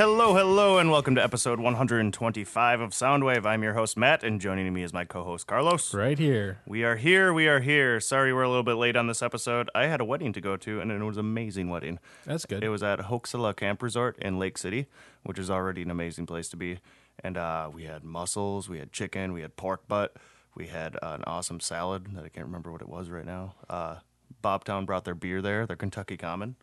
Hello, 0.00 0.34
hello, 0.34 0.78
and 0.78 0.90
welcome 0.90 1.14
to 1.16 1.22
episode 1.22 1.60
125 1.60 2.80
of 2.80 2.92
Soundwave. 2.92 3.44
I'm 3.44 3.62
your 3.62 3.74
host, 3.74 3.98
Matt, 3.98 4.24
and 4.24 4.40
joining 4.40 4.72
me 4.72 4.82
is 4.82 4.94
my 4.94 5.04
co 5.04 5.24
host, 5.24 5.46
Carlos. 5.46 5.92
Right 5.92 6.18
here. 6.18 6.60
We 6.66 6.84
are 6.84 6.96
here, 6.96 7.34
we 7.34 7.48
are 7.48 7.60
here. 7.60 8.00
Sorry 8.00 8.32
we're 8.32 8.44
a 8.44 8.48
little 8.48 8.62
bit 8.62 8.76
late 8.76 8.96
on 8.96 9.08
this 9.08 9.20
episode. 9.20 9.68
I 9.74 9.88
had 9.88 10.00
a 10.00 10.04
wedding 10.06 10.32
to 10.32 10.40
go 10.40 10.56
to, 10.56 10.80
and 10.80 10.90
it 10.90 11.04
was 11.04 11.18
an 11.18 11.26
amazing 11.26 11.68
wedding. 11.68 11.98
That's 12.24 12.46
good. 12.46 12.64
It 12.64 12.70
was 12.70 12.82
at 12.82 12.98
Hok-Si-La 12.98 13.52
Camp 13.52 13.82
Resort 13.82 14.16
in 14.20 14.38
Lake 14.38 14.56
City, 14.56 14.86
which 15.22 15.38
is 15.38 15.50
already 15.50 15.82
an 15.82 15.90
amazing 15.90 16.24
place 16.24 16.48
to 16.48 16.56
be. 16.56 16.78
And 17.22 17.36
uh, 17.36 17.68
we 17.70 17.84
had 17.84 18.02
mussels, 18.02 18.70
we 18.70 18.78
had 18.78 18.92
chicken, 18.92 19.34
we 19.34 19.42
had 19.42 19.56
pork 19.56 19.86
butt, 19.86 20.16
we 20.54 20.68
had 20.68 20.96
uh, 20.96 21.16
an 21.18 21.24
awesome 21.26 21.60
salad 21.60 22.06
that 22.14 22.24
I 22.24 22.30
can't 22.30 22.46
remember 22.46 22.72
what 22.72 22.80
it 22.80 22.88
was 22.88 23.10
right 23.10 23.26
now. 23.26 23.52
Uh, 23.68 23.96
Bobtown 24.42 24.86
brought 24.86 25.04
their 25.04 25.14
beer 25.14 25.42
there, 25.42 25.66
their 25.66 25.76
Kentucky 25.76 26.16
Common. 26.16 26.56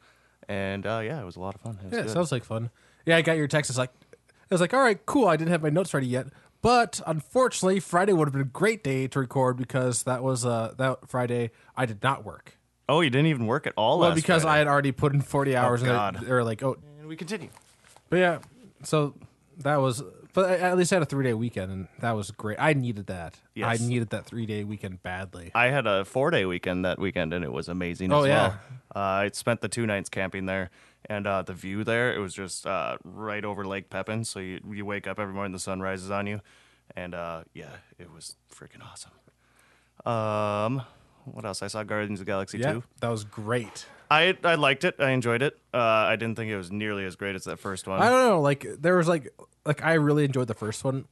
And 0.49 0.87
uh, 0.87 1.01
yeah, 1.03 1.21
it 1.21 1.25
was 1.25 1.35
a 1.35 1.39
lot 1.39 1.53
of 1.53 1.61
fun. 1.61 1.77
Yeah, 1.83 1.99
it 1.99 2.03
good. 2.05 2.09
sounds 2.09 2.31
like 2.31 2.43
fun. 2.43 2.71
Yeah, 3.07 3.17
I 3.17 3.21
got 3.23 3.37
your 3.37 3.47
text. 3.47 3.71
It's 3.71 3.79
like, 3.79 3.89
I 4.21 4.53
was 4.53 4.61
like, 4.61 4.73
all 4.73 4.81
right, 4.81 5.03
cool. 5.07 5.27
I 5.27 5.35
didn't 5.37 5.51
have 5.51 5.63
my 5.63 5.69
notes 5.69 5.93
ready 5.93 6.05
yet, 6.07 6.27
but 6.61 7.01
unfortunately, 7.07 7.79
Friday 7.79 8.13
would 8.13 8.27
have 8.27 8.33
been 8.33 8.41
a 8.41 8.45
great 8.45 8.83
day 8.83 9.07
to 9.07 9.19
record 9.19 9.57
because 9.57 10.03
that 10.03 10.21
was 10.23 10.45
uh 10.45 10.73
that 10.77 11.07
Friday 11.07 11.51
I 11.75 11.85
did 11.87 12.03
not 12.03 12.23
work. 12.23 12.53
oh, 12.89 13.01
you 13.01 13.09
didn't 13.09 13.27
even 13.27 13.47
work 13.47 13.65
at 13.67 13.73
all 13.75 13.97
Well, 13.99 14.09
last 14.09 14.15
because 14.17 14.45
I 14.45 14.57
had 14.59 14.67
already 14.67 14.91
put 14.91 15.13
in 15.13 15.21
forty 15.21 15.55
hours, 15.55 15.81
and 15.81 15.89
God. 15.91 16.15
they- 16.19 16.25
they 16.25 16.31
were 16.31 16.43
like, 16.43 16.61
oh, 16.63 16.77
And 16.99 17.07
we 17.07 17.15
continue. 17.15 17.49
but 18.09 18.17
yeah. 18.19 18.39
So 18.83 19.15
that 19.59 19.77
was, 19.77 20.03
but 20.33 20.49
I- 20.51 20.57
at 20.69 20.77
least 20.77 20.93
I 20.93 20.97
had 20.97 21.03
a 21.03 21.05
three 21.05 21.23
day 21.23 21.33
weekend, 21.33 21.71
and 21.71 21.87
that 21.99 22.11
was 22.11 22.31
great. 22.31 22.57
I 22.59 22.73
needed 22.73 23.07
that. 23.07 23.35
Yes. 23.55 23.81
I 23.81 23.85
needed 23.85 24.09
that 24.11 24.25
three 24.25 24.45
day 24.45 24.63
weekend 24.63 25.01
badly. 25.03 25.51
I 25.55 25.67
had 25.67 25.87
a 25.87 26.05
four 26.05 26.29
day 26.31 26.45
weekend 26.45 26.85
that 26.85 26.99
weekend, 26.99 27.33
and 27.33 27.43
it 27.43 27.51
was 27.51 27.67
amazing 27.69 28.11
Oh, 28.13 28.21
as 28.23 28.27
yeah. 28.27 28.47
well. 28.47 28.59
Uh, 28.95 28.99
I 28.99 29.29
spent 29.33 29.61
the 29.61 29.67
two 29.69 29.85
nights 29.85 30.09
camping 30.09 30.45
there, 30.45 30.69
and 31.07 31.25
uh, 31.25 31.41
the 31.41 31.53
view 31.53 31.83
there, 31.83 32.13
it 32.13 32.19
was 32.19 32.33
just 32.33 32.67
uh, 32.67 32.97
right 33.03 33.43
over 33.45 33.65
Lake 33.65 33.89
Pepin. 33.89 34.23
So 34.23 34.39
you, 34.39 34.59
you 34.71 34.85
wake 34.85 35.07
up 35.07 35.19
every 35.19 35.33
morning, 35.33 35.53
the 35.53 35.59
sun 35.59 35.79
rises 35.79 36.11
on 36.11 36.27
you. 36.27 36.41
And 36.95 37.13
uh, 37.15 37.43
yeah, 37.53 37.69
it 37.99 38.11
was 38.13 38.35
freaking 38.53 38.81
awesome. 38.83 39.11
Um, 40.05 40.83
what 41.25 41.45
else? 41.45 41.61
I 41.61 41.67
saw 41.67 41.83
Guardians 41.83 42.19
of 42.19 42.25
the 42.25 42.31
Galaxy 42.31 42.57
Yeah, 42.59 42.73
2. 42.73 42.83
that 43.01 43.09
was 43.09 43.23
great. 43.23 43.85
I, 44.09 44.37
I 44.43 44.55
liked 44.55 44.85
it. 44.85 44.95
I 44.99 45.11
enjoyed 45.11 45.41
it. 45.41 45.57
Uh, 45.73 45.77
I 45.79 46.15
didn't 46.15 46.35
think 46.37 46.49
it 46.49 46.55
was 46.57 46.71
nearly 46.71 47.03
as 47.05 47.15
great 47.17 47.35
as 47.35 47.43
that 47.43 47.59
first 47.59 47.87
one. 47.87 48.01
I 48.01 48.09
don't 48.09 48.27
know. 48.29 48.41
Like 48.41 48.65
there 48.79 48.95
was 48.95 49.07
like 49.09 49.33
like 49.65 49.83
I 49.83 49.95
really 49.95 50.23
enjoyed 50.23 50.47
the 50.47 50.53
first 50.53 50.85
one, 50.85 51.05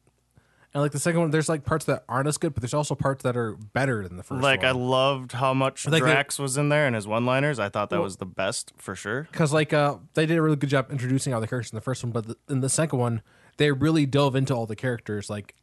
and 0.75 0.81
like 0.83 0.91
the 0.91 0.99
second 0.99 1.21
one, 1.21 1.31
there's 1.31 1.47
like 1.49 1.63
parts 1.63 1.85
that 1.85 2.03
aren't 2.09 2.27
as 2.27 2.37
good, 2.37 2.53
but 2.53 2.61
there's 2.61 2.73
also 2.73 2.93
parts 2.95 3.23
that 3.23 3.35
are 3.37 3.53
better 3.55 4.05
than 4.07 4.17
the 4.17 4.23
first. 4.23 4.43
like, 4.43 4.65
I 4.65 4.71
loved 4.71 5.31
how 5.31 5.53
much 5.53 5.87
Like 5.87 6.03
the- 6.03 6.09
Drax 6.09 6.37
was 6.37 6.57
in 6.57 6.67
there 6.69 6.85
and 6.85 6.93
his 6.95 7.07
one 7.07 7.25
liners. 7.25 7.57
I 7.59 7.69
thought 7.69 7.89
that 7.91 8.01
was 8.01 8.17
the 8.17 8.25
best 8.25 8.73
for 8.77 8.93
sure. 8.93 9.27
because 9.31 9.53
like 9.53 9.71
uh 9.73 9.95
they 10.15 10.25
did 10.25 10.37
a 10.37 10.41
really 10.41 10.57
good 10.57 10.69
job 10.69 10.91
introducing 10.91 11.33
all 11.33 11.39
the 11.41 11.47
characters 11.47 11.71
in 11.71 11.75
the 11.77 11.81
first 11.81 12.03
one, 12.03 12.11
but 12.11 12.27
the, 12.27 12.37
in 12.49 12.59
the 12.59 12.69
second 12.69 12.99
one 12.99 13.21
they 13.57 13.71
really 13.71 14.05
dove 14.05 14.35
into 14.35 14.53
all 14.53 14.65
the 14.65 14.75
characters, 14.75 15.29
like 15.29 15.55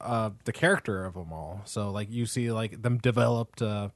uh 0.00 0.30
the 0.44 0.52
character 0.52 1.04
of 1.04 1.14
them 1.14 1.32
all. 1.32 1.62
So 1.64 1.90
like 1.92 2.10
you 2.10 2.26
see 2.26 2.50
like 2.50 2.82
them 2.82 2.98
developed. 2.98 3.62
uh 3.62 3.90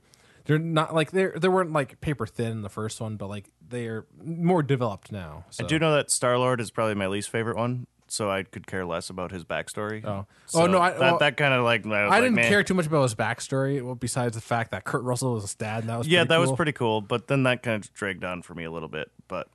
They're 0.45 0.59
not 0.61 0.95
like 0.95 1.11
they 1.11 1.27
they 1.27 1.49
weren't 1.49 1.73
like 1.73 2.01
paper 2.01 2.27
thin 2.27 2.53
in 2.53 2.63
the 2.63 2.69
first 2.71 3.01
one, 3.01 3.17
but 3.17 3.29
like 3.29 3.51
they're 3.69 4.07
more 4.23 4.63
developed 4.63 5.11
now. 5.11 5.45
So. 5.51 5.65
I 5.65 5.67
do 5.67 5.79
know 5.79 5.95
that 5.95 6.11
Star 6.11 6.39
Lord 6.39 6.61
is 6.61 6.71
probably 6.71 6.95
my 6.95 7.07
least 7.09 7.31
favorite 7.31 7.57
one, 7.57 7.87
so 8.13 8.31
I 8.31 8.43
could 8.43 8.67
care 8.67 8.85
less 8.85 9.11
about 9.11 9.31
his 9.33 9.45
backstory. 9.45 10.05
Oh. 10.05 10.27
So 10.47 10.63
Oh, 10.63 10.67
no, 10.67 10.81
I- 10.81 10.91
that, 10.91 11.01
well, 11.01 11.19
that 11.19 11.37
kind 11.37 11.55
of 11.55 11.65
like 11.65 11.87
I, 11.87 11.89
was 11.89 11.95
I 11.97 12.07
like, 12.07 12.23
didn't 12.23 12.35
meh. 12.37 12.49
care 12.49 12.63
too 12.63 12.75
much 12.75 12.87
about 12.87 13.03
his 13.03 13.15
backstory. 13.15 13.83
Well, 13.83 13.95
besides 13.95 14.35
the 14.35 14.41
fact 14.43 14.71
that 14.73 14.85
Kurt 14.85 15.03
Russell 15.03 15.35
was 15.35 15.45
his 15.45 15.55
dad, 15.55 15.81
and 15.81 15.89
that 15.89 15.99
was 15.99 16.07
Yeah, 16.09 16.21
pretty 16.21 16.29
that 16.29 16.39
was 16.39 16.49
cool. 16.51 16.57
pretty 16.57 16.73
cool, 16.73 17.01
but 17.01 17.27
then 17.29 17.43
that 17.45 17.63
kind 17.63 17.83
of 17.85 17.93
dragged 17.95 18.25
on 18.25 18.43
for 18.43 18.55
me 18.55 18.65
a 18.65 18.71
little 18.71 18.89
bit. 18.89 19.11
But 19.29 19.49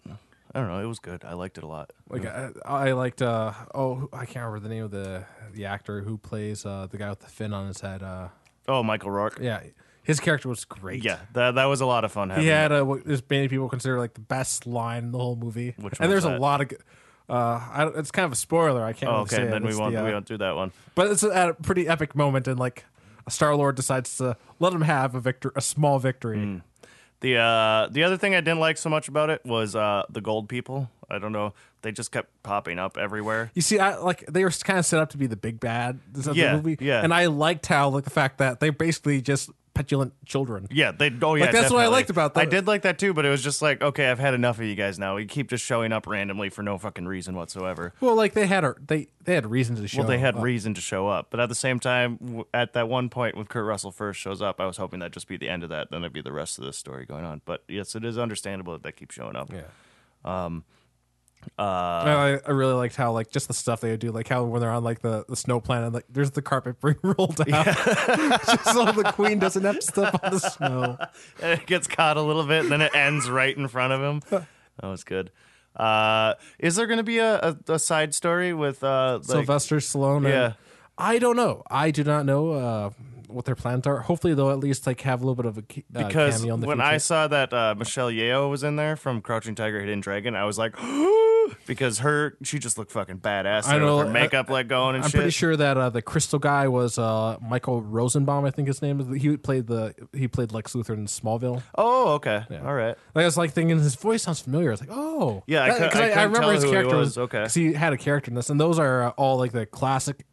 I 0.53 0.59
don't 0.59 0.67
know, 0.69 0.79
it 0.79 0.85
was 0.87 0.99
good. 0.99 1.23
I 1.23 1.33
liked 1.33 1.57
it 1.57 1.63
a 1.63 1.67
lot. 1.67 1.91
Like 2.09 2.25
I, 2.25 2.49
I 2.65 2.91
liked 2.93 3.21
uh 3.21 3.51
oh 3.75 4.09
I 4.11 4.25
can't 4.25 4.45
remember 4.45 4.59
the 4.61 4.69
name 4.73 4.83
of 4.85 4.91
the 4.91 5.25
the 5.53 5.65
actor 5.65 6.01
who 6.01 6.17
plays 6.17 6.65
uh 6.65 6.87
the 6.89 6.97
guy 6.97 7.09
with 7.09 7.19
the 7.19 7.27
fin 7.27 7.53
on 7.53 7.67
his 7.67 7.81
head 7.81 8.01
uh 8.01 8.29
Oh, 8.67 8.81
Michael 8.83 9.11
Rooker. 9.11 9.41
yeah 9.43 9.61
his 10.03 10.19
character 10.21 10.47
was 10.49 10.63
great 10.65 11.03
Yeah, 11.03 11.19
that 11.33 11.55
that 11.55 11.65
was 11.65 11.81
a 11.81 11.85
lot 11.85 12.05
of 12.05 12.11
fun. 12.13 12.29
Having 12.29 12.43
he 12.43 12.49
had 12.49 12.71
a 12.71 12.83
what 12.83 13.01
is 13.05 13.21
many 13.29 13.47
people 13.49 13.67
consider 13.69 13.99
like 13.99 14.13
the 14.13 14.21
best 14.21 14.65
line 14.65 15.03
in 15.05 15.11
the 15.11 15.17
whole 15.19 15.35
movie 15.35 15.73
Which 15.77 15.99
and 15.99 16.09
one's 16.09 16.09
there's 16.09 16.25
a 16.25 16.29
that? 16.29 16.41
lot 16.41 16.61
of 16.61 16.69
good- 16.69 16.81
uh 17.29 17.33
I, 17.33 17.91
it's 17.95 18.11
kind 18.11 18.25
of 18.25 18.31
a 18.31 18.35
spoiler 18.35 18.83
I 18.83 18.93
can't 18.93 19.09
Oh, 19.09 19.13
really 19.15 19.21
okay, 19.23 19.35
say 19.37 19.43
it. 19.43 19.51
then 19.51 19.63
we 19.63 19.69
It's 19.69 19.77
won't 19.79 19.93
the, 19.93 20.01
uh, 20.01 20.05
we 20.05 20.11
won't 20.11 20.25
do 20.27 20.37
that 20.37 20.55
one. 20.55 20.71
but 20.95 21.07
it's 21.11 21.23
at 21.23 21.49
a 21.49 21.53
pretty 21.53 21.87
epic 21.87 22.15
moment 22.15 22.47
and 22.47 22.59
like 22.59 22.85
Star 23.29 23.55
Lord 23.55 23.75
decides 23.75 24.17
to 24.19 24.37
let 24.59 24.71
him 24.73 24.81
have 24.81 25.13
a 25.15 25.19
victor 25.19 25.51
a 25.55 25.61
small 25.61 25.99
victory 25.99 26.37
Mm. 26.37 26.61
The 27.19 27.35
uh, 27.37 27.87
the 27.89 28.03
other 28.03 28.15
thing 28.15 28.35
I 28.35 28.41
didn't 28.41 28.59
like 28.59 28.77
so 28.77 28.91
much 28.91 29.07
about 29.07 29.31
it 29.31 29.43
was 29.43 29.75
uh, 29.75 30.03
the 30.07 30.21
gold 30.21 30.47
people. 30.49 30.91
I 31.09 31.17
don't 31.17 31.31
know, 31.31 31.55
they 31.81 31.91
just 31.91 32.11
kept 32.11 32.29
popping 32.43 32.77
up 32.77 32.95
everywhere. 32.95 33.49
You 33.55 33.63
see, 33.63 33.79
I 33.79 33.97
like 33.97 34.23
they 34.27 34.43
were 34.43 34.51
kind 34.51 34.77
of 34.77 34.85
set 34.85 34.99
up 34.99 35.09
to 35.09 35.17
be 35.17 35.25
the 35.25 35.35
big 35.35 35.59
bad 35.59 35.99
of 36.15 36.37
Yeah, 36.37 36.51
the 36.55 36.61
movie, 36.61 36.77
yeah. 36.79 37.01
and 37.03 37.11
I 37.11 37.25
liked 37.25 37.65
how 37.65 37.89
like 37.89 38.03
the 38.03 38.11
fact 38.11 38.37
that 38.37 38.59
they're 38.59 38.71
basically 38.71 39.19
just 39.23 39.49
petulant 39.77 40.13
children. 40.25 40.67
Yeah, 40.71 40.91
they. 40.91 41.11
Oh 41.21 41.35
yeah, 41.35 41.45
Like, 41.45 41.53
that's 41.53 41.71
what 41.71 41.81
I 41.81 41.87
liked 41.87 42.09
about 42.09 42.33
that. 42.33 42.41
I 42.41 42.45
did 42.45 42.67
like 42.67 42.81
that 42.81 42.97
too, 42.97 43.13
but 43.13 43.25
it 43.25 43.29
was 43.29 43.43
just 43.43 43.61
like, 43.61 43.81
okay, 43.81 44.09
I've 44.09 44.19
had 44.19 44.33
enough 44.33 44.57
of 44.57 44.65
you 44.65 44.75
guys 44.75 44.97
now. 44.97 45.17
You 45.17 45.27
keep 45.27 45.49
just 45.49 45.63
showing 45.63 45.91
up 45.91 46.07
randomly 46.07 46.49
for 46.49 46.63
no 46.63 46.77
fucking 46.77 47.05
reason 47.05 47.35
whatsoever. 47.35 47.93
Well, 48.01 48.15
like 48.15 48.33
they 48.33 48.47
had 48.47 48.63
a 48.63 48.75
they 48.85 49.07
they 49.23 49.35
had 49.35 49.45
reasons 49.45 49.79
to 49.79 49.87
show. 49.87 50.01
Up. 50.01 50.07
Well, 50.07 50.17
they 50.17 50.19
had 50.19 50.35
up. 50.35 50.43
reason 50.43 50.73
to 50.73 50.81
show 50.81 51.07
up, 51.07 51.27
but 51.29 51.39
at 51.39 51.49
the 51.49 51.55
same 51.55 51.79
time, 51.79 52.43
at 52.53 52.73
that 52.73 52.89
one 52.89 53.09
point 53.09 53.35
when 53.35 53.45
Kurt 53.45 53.65
Russell 53.65 53.91
first 53.91 54.19
shows 54.19 54.41
up, 54.41 54.59
I 54.59 54.65
was 54.65 54.77
hoping 54.77 54.99
that'd 54.99 55.13
just 55.13 55.27
be 55.27 55.37
the 55.37 55.49
end 55.49 55.63
of 55.63 55.69
that. 55.69 55.91
Then 55.91 56.01
it'd 56.01 56.13
be 56.13 56.21
the 56.21 56.31
rest 56.31 56.57
of 56.57 56.65
the 56.65 56.73
story 56.73 57.05
going 57.05 57.25
on. 57.25 57.41
But 57.45 57.63
yes, 57.67 57.95
it 57.95 58.03
is 58.03 58.17
understandable 58.17 58.73
that 58.73 58.83
they 58.83 58.91
keep 58.91 59.11
showing 59.11 59.35
up. 59.35 59.51
Yeah. 59.53 59.63
Um, 60.25 60.63
Uh, 61.57 61.61
I, 61.61 62.39
I 62.45 62.51
really 62.51 62.73
liked 62.73 62.95
how 62.95 63.11
like 63.11 63.31
just 63.31 63.47
the 63.47 63.53
stuff 63.53 63.81
they 63.81 63.91
would 63.91 63.99
do, 63.99 64.11
like 64.11 64.27
how 64.27 64.43
when 64.43 64.61
they're 64.61 64.71
on 64.71 64.83
like 64.83 65.01
the, 65.01 65.25
the 65.29 65.35
snow 65.35 65.59
planet, 65.59 65.93
like 65.93 66.05
there's 66.09 66.31
the 66.31 66.41
carpet 66.41 66.79
being 66.81 66.95
rolled 67.03 67.39
out, 67.51 67.65
just 68.45 68.65
so 68.65 68.85
the 68.91 69.11
queen 69.13 69.39
doesn't 69.39 69.63
have 69.63 69.75
to 69.75 69.81
step 69.81 70.19
on 70.23 70.31
the 70.31 70.39
snow. 70.39 70.97
and 71.41 71.59
it 71.59 71.65
gets 71.65 71.87
caught 71.87 72.17
a 72.17 72.21
little 72.21 72.45
bit, 72.45 72.63
and 72.63 72.71
then 72.71 72.81
it 72.81 72.93
ends 72.95 73.29
right 73.29 73.55
in 73.55 73.67
front 73.67 73.93
of 73.93 74.01
him. 74.01 74.21
That 74.81 74.87
was 74.87 75.03
good. 75.03 75.31
Uh, 75.75 76.33
is 76.59 76.75
there 76.75 76.87
going 76.87 76.97
to 76.97 77.03
be 77.03 77.19
a, 77.19 77.37
a, 77.67 77.73
a 77.73 77.79
side 77.79 78.13
story 78.15 78.53
with 78.53 78.83
uh, 78.83 79.17
like, 79.19 79.25
Sylvester 79.25 79.77
Stallone. 79.77 80.17
and- 80.17 80.27
Yeah. 80.27 80.53
I 80.97 81.19
don't 81.19 81.35
know. 81.35 81.61
I 81.69 81.91
do 81.91 82.03
not 82.03 82.25
know 82.25 82.51
uh, 82.53 82.89
what 83.27 83.45
their 83.45 83.55
plans 83.55 83.85
are. 83.87 83.99
Hopefully, 83.99 84.33
they'll 84.33 84.49
at 84.51 84.59
least 84.59 84.87
like 84.87 85.01
have 85.01 85.21
a 85.21 85.25
little 85.25 85.35
bit 85.35 85.45
of 85.45 85.57
a 85.57 85.61
uh, 85.61 86.07
because 86.07 86.37
cameo 86.39 86.53
in 86.55 86.59
the 86.61 86.67
when 86.67 86.77
future. 86.77 86.89
I 86.91 86.97
saw 86.97 87.27
that 87.27 87.53
uh, 87.53 87.75
Michelle 87.77 88.09
Yeoh 88.11 88.49
was 88.49 88.63
in 88.63 88.75
there 88.75 88.95
from 88.95 89.21
Crouching 89.21 89.55
Tiger, 89.55 89.79
Hidden 89.79 90.01
Dragon, 90.01 90.35
I 90.35 90.45
was 90.45 90.57
like, 90.57 90.75
because 91.65 91.99
her 91.99 92.37
she 92.43 92.59
just 92.59 92.77
looked 92.77 92.91
fucking 92.91 93.19
badass. 93.19 93.67
I 93.67 93.77
know, 93.79 93.99
her 93.99 94.05
makeup 94.09 94.49
like 94.49 94.67
going 94.67 94.95
and 94.95 95.03
I'm 95.03 95.09
shit. 95.09 95.19
pretty 95.19 95.31
sure 95.31 95.55
that 95.55 95.77
uh, 95.77 95.89
the 95.89 96.01
crystal 96.01 96.39
guy 96.39 96.67
was 96.67 96.97
uh, 96.97 97.37
Michael 97.41 97.81
Rosenbaum. 97.81 98.45
I 98.45 98.51
think 98.51 98.67
his 98.67 98.81
name 98.81 98.99
is. 98.99 99.21
He 99.21 99.37
played 99.37 99.67
the 99.67 99.93
he 100.13 100.27
played 100.27 100.51
Lex 100.51 100.73
Luthor 100.73 100.91
in 100.91 101.05
Smallville. 101.05 101.61
Oh, 101.77 102.13
okay, 102.13 102.43
all 102.63 102.73
right. 102.73 102.95
Like, 103.15 103.23
I 103.23 103.25
was 103.25 103.37
like 103.37 103.51
thinking 103.51 103.77
his 103.77 103.95
voice 103.95 104.23
sounds 104.23 104.41
familiar. 104.41 104.69
I 104.69 104.71
was 104.73 104.79
like, 104.81 104.89
oh, 104.91 105.43
Yeah, 105.47 105.63
I 105.63 105.67
That- 105.69 105.77
cou- 105.77 105.89
'cause 105.89 105.99
I 106.01 106.05
I, 106.05 106.09
couldn't 106.09 106.31
remember 106.33 106.53
his 106.53 106.63
character 106.65 106.95
was. 106.97 107.17
Okay. 107.17 107.39
'cause 107.43 107.53
he 107.53 107.73
had 107.73 107.93
a 107.93 107.97
character 107.97 108.29
in 108.31 108.35
this, 108.35 108.49
and 108.49 108.59
those 108.59 108.79
are 108.79 109.03
uh, 109.03 109.09
all 109.11 109.37
like 109.37 109.51
the 109.51 109.65
classic 109.65 110.25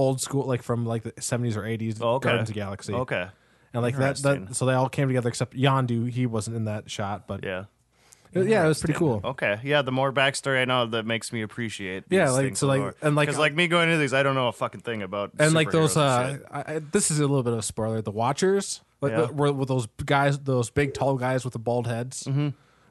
old 0.00 0.20
school, 0.20 0.46
like 0.46 0.62
from 0.62 0.86
like 0.86 1.02
the 1.02 1.12
70s 1.12 1.56
or 1.56 1.62
80s 1.62 1.98
Oh, 2.00 2.14
okay. 2.14 2.24
Guardians 2.28 2.48
of 2.48 2.54
the 2.54 2.60
Galaxy. 2.60 2.92
Okay, 2.92 3.28
and 3.72 3.82
like 3.82 3.96
that, 3.96 4.16
that, 4.18 4.56
so 4.56 4.66
they 4.66 4.74
all 4.74 4.88
came 4.88 5.08
together 5.08 5.28
except 5.28 5.56
Yondu. 5.56 6.10
He 6.10 6.26
wasn't 6.26 6.56
in 6.56 6.64
that 6.64 6.90
shot, 6.90 7.26
but 7.26 7.44
yeah. 7.44 7.64
yeah, 8.32 8.42
yeah 8.42 8.64
it 8.64 8.68
was 8.68 8.80
pretty 8.80 8.98
cool. 8.98 9.20
Okay, 9.24 9.60
yeah. 9.62 9.82
The 9.82 9.92
more 9.92 10.12
backstory 10.12 10.60
I 10.60 10.64
know, 10.64 10.86
that 10.86 11.06
makes 11.06 11.32
me 11.32 11.42
appreciate. 11.42 12.08
These 12.08 12.16
Yeah, 12.16 12.30
like, 12.30 12.56
so, 12.56 12.66
like- 12.66 12.80
more. 12.80 12.94
and, 13.02 13.14
like, 13.14 13.28
because 13.28 13.38
like 13.38 13.54
me 13.54 13.68
going 13.68 13.88
into 13.88 13.98
these, 13.98 14.12
I 14.12 14.22
don't 14.22 14.34
know 14.34 14.48
a 14.48 14.52
fucking 14.52 14.80
thing 14.80 15.02
about. 15.02 15.32
and 15.38 15.54
like 15.54 15.70
those 15.70 15.96
uh. 15.96 16.38
I, 16.50 16.58
I, 16.60 16.78
this 16.78 17.10
is 17.10 17.18
a 17.18 17.22
little 17.22 17.42
bit 17.42 17.52
of 17.52 17.60
a 17.60 17.62
spoiler 17.62 18.02
the 18.02 18.10
watchers 18.10 18.80
like 19.00 19.12
Yeah. 19.12 19.26
the, 19.26 19.32
were 19.32 19.52
with 19.52 19.68
those 19.68 19.86
guys 20.04 20.38
those 20.38 20.70
big 20.70 20.94
tall 20.94 21.16
guys 21.16 21.44
with 21.44 21.52
the 21.52 21.58
bald 21.58 21.86
heads 21.86 22.24
mm-hmm. 22.24 22.48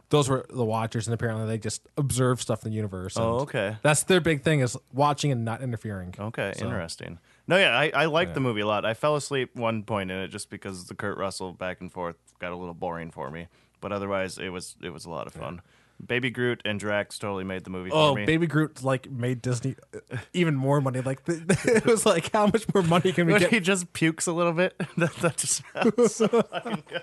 Those 0.10 0.28
were 0.30 0.46
the 0.50 0.66
watchers 0.66 1.08
and 1.08 1.14
apparently 1.14 1.46
they 1.48 1.58
just 1.58 1.82
observe 1.98 2.42
stuff 2.42 2.64
in 2.66 2.72
the 2.72 2.76
universe 2.76 3.16
oh, 3.18 3.22
and 3.22 3.32
Oh, 3.32 3.40
okay. 3.44 3.78
that's 3.82 4.04
their 4.04 4.20
big 4.22 4.42
thing 4.44 4.60
is 4.62 4.76
watching 4.94 5.32
and 5.32 5.46
not 5.46 5.62
interfering 5.62 6.14
Okay, 6.20 6.54
So- 6.58 6.66
interesting. 6.66 7.20
No, 7.48 7.58
yeah, 7.58 7.76
I, 7.76 7.92
I 7.96 8.06
liked 8.06 8.36
the 8.36 8.40
movie 8.40 8.62
a 8.62 8.68
lot. 8.68 8.86
I 8.86 8.94
fell 8.94 9.16
asleep 9.16 9.56
one 9.56 9.82
point 9.82 10.12
in 10.12 10.18
it 10.18 10.28
just 10.28 10.52
because 10.52 10.86
the 10.86 10.94
Kurt 10.94 11.18
Russell 11.18 11.52
back 11.52 11.82
and 11.82 11.92
forth 11.92 12.16
got 12.40 12.52
a 12.52 12.56
little 12.56 12.76
boring 12.76 13.10
for 13.10 13.32
me. 13.32 13.48
But 13.82 13.92
otherwise, 13.92 14.38
it 14.38 14.50
was 14.50 14.76
it 14.84 14.92
was 14.92 15.06
a 15.06 15.10
lot 15.10 15.26
of 15.26 15.34
fun. 15.34 15.62
Baby 16.06 16.30
Groot 16.30 16.62
and 16.66 16.80
Drax 16.80 17.20
totally 17.20 17.44
made 17.44 17.64
the 17.66 17.70
movie 17.70 17.92
Oh. 17.92 18.16
Baby 18.16 18.48
Groot 18.48 18.84
like 18.84 19.10
made 19.12 19.42
Disney 19.42 19.76
uh, 19.94 20.18
even 20.34 20.56
more 20.56 20.80
money. 20.82 21.02
Like 21.02 21.26
the, 21.26 21.44
it 21.76 21.86
was 21.86 22.06
like, 22.06 22.32
how 22.32 22.48
much 22.48 22.66
more 22.74 22.84
money 22.84 23.12
can 23.12 23.28
we 23.28 23.34
When 23.34 23.42
get? 23.42 23.52
he 23.52 23.60
just 23.60 23.92
pukes 23.94 24.26
a 24.28 24.32
little 24.32 24.54
bit. 24.54 24.76
that, 24.98 25.14
that 25.18 25.38
just 25.38 25.62
sounds 25.74 26.16
so 26.16 26.28
fucking 26.52 26.84
good. 26.88 27.02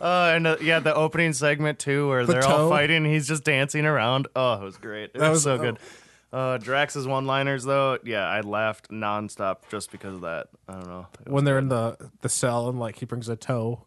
Uh, 0.00 0.32
and 0.34 0.46
uh, 0.46 0.56
yeah, 0.60 0.80
the 0.80 0.94
opening 0.94 1.32
segment 1.34 1.78
too, 1.78 2.08
where 2.08 2.24
The 2.26 2.32
they're 2.34 2.46
all 2.46 2.68
fighting. 2.70 3.04
He's 3.04 3.28
just 3.28 3.44
dancing 3.44 3.84
around. 3.86 4.28
Oh, 4.34 4.54
it 4.54 4.62
was 4.64 4.76
great. 4.78 5.10
It 5.14 5.18
That 5.18 5.28
was, 5.30 5.36
was- 5.36 5.42
so 5.44 5.52
oh. 5.54 5.58
good. 5.58 5.78
Uh, 6.32 6.56
Drax's 6.56 7.06
one-liners 7.06 7.62
though, 7.62 7.98
yeah, 8.04 8.24
I 8.26 8.40
laughed 8.40 8.90
nonstop 8.90 9.56
just 9.70 9.92
because 9.92 10.14
of 10.14 10.20
that. 10.22 10.46
I 10.66 10.72
don't 10.72 10.86
know. 10.86 11.06
When 11.26 11.44
they're 11.44 11.58
in 11.58 11.68
the 11.68 11.98
the 12.22 12.30
cell 12.30 12.70
and 12.70 12.80
like 12.80 12.96
he 12.98 13.04
brings 13.04 13.28
a 13.28 13.36
toe. 13.36 13.84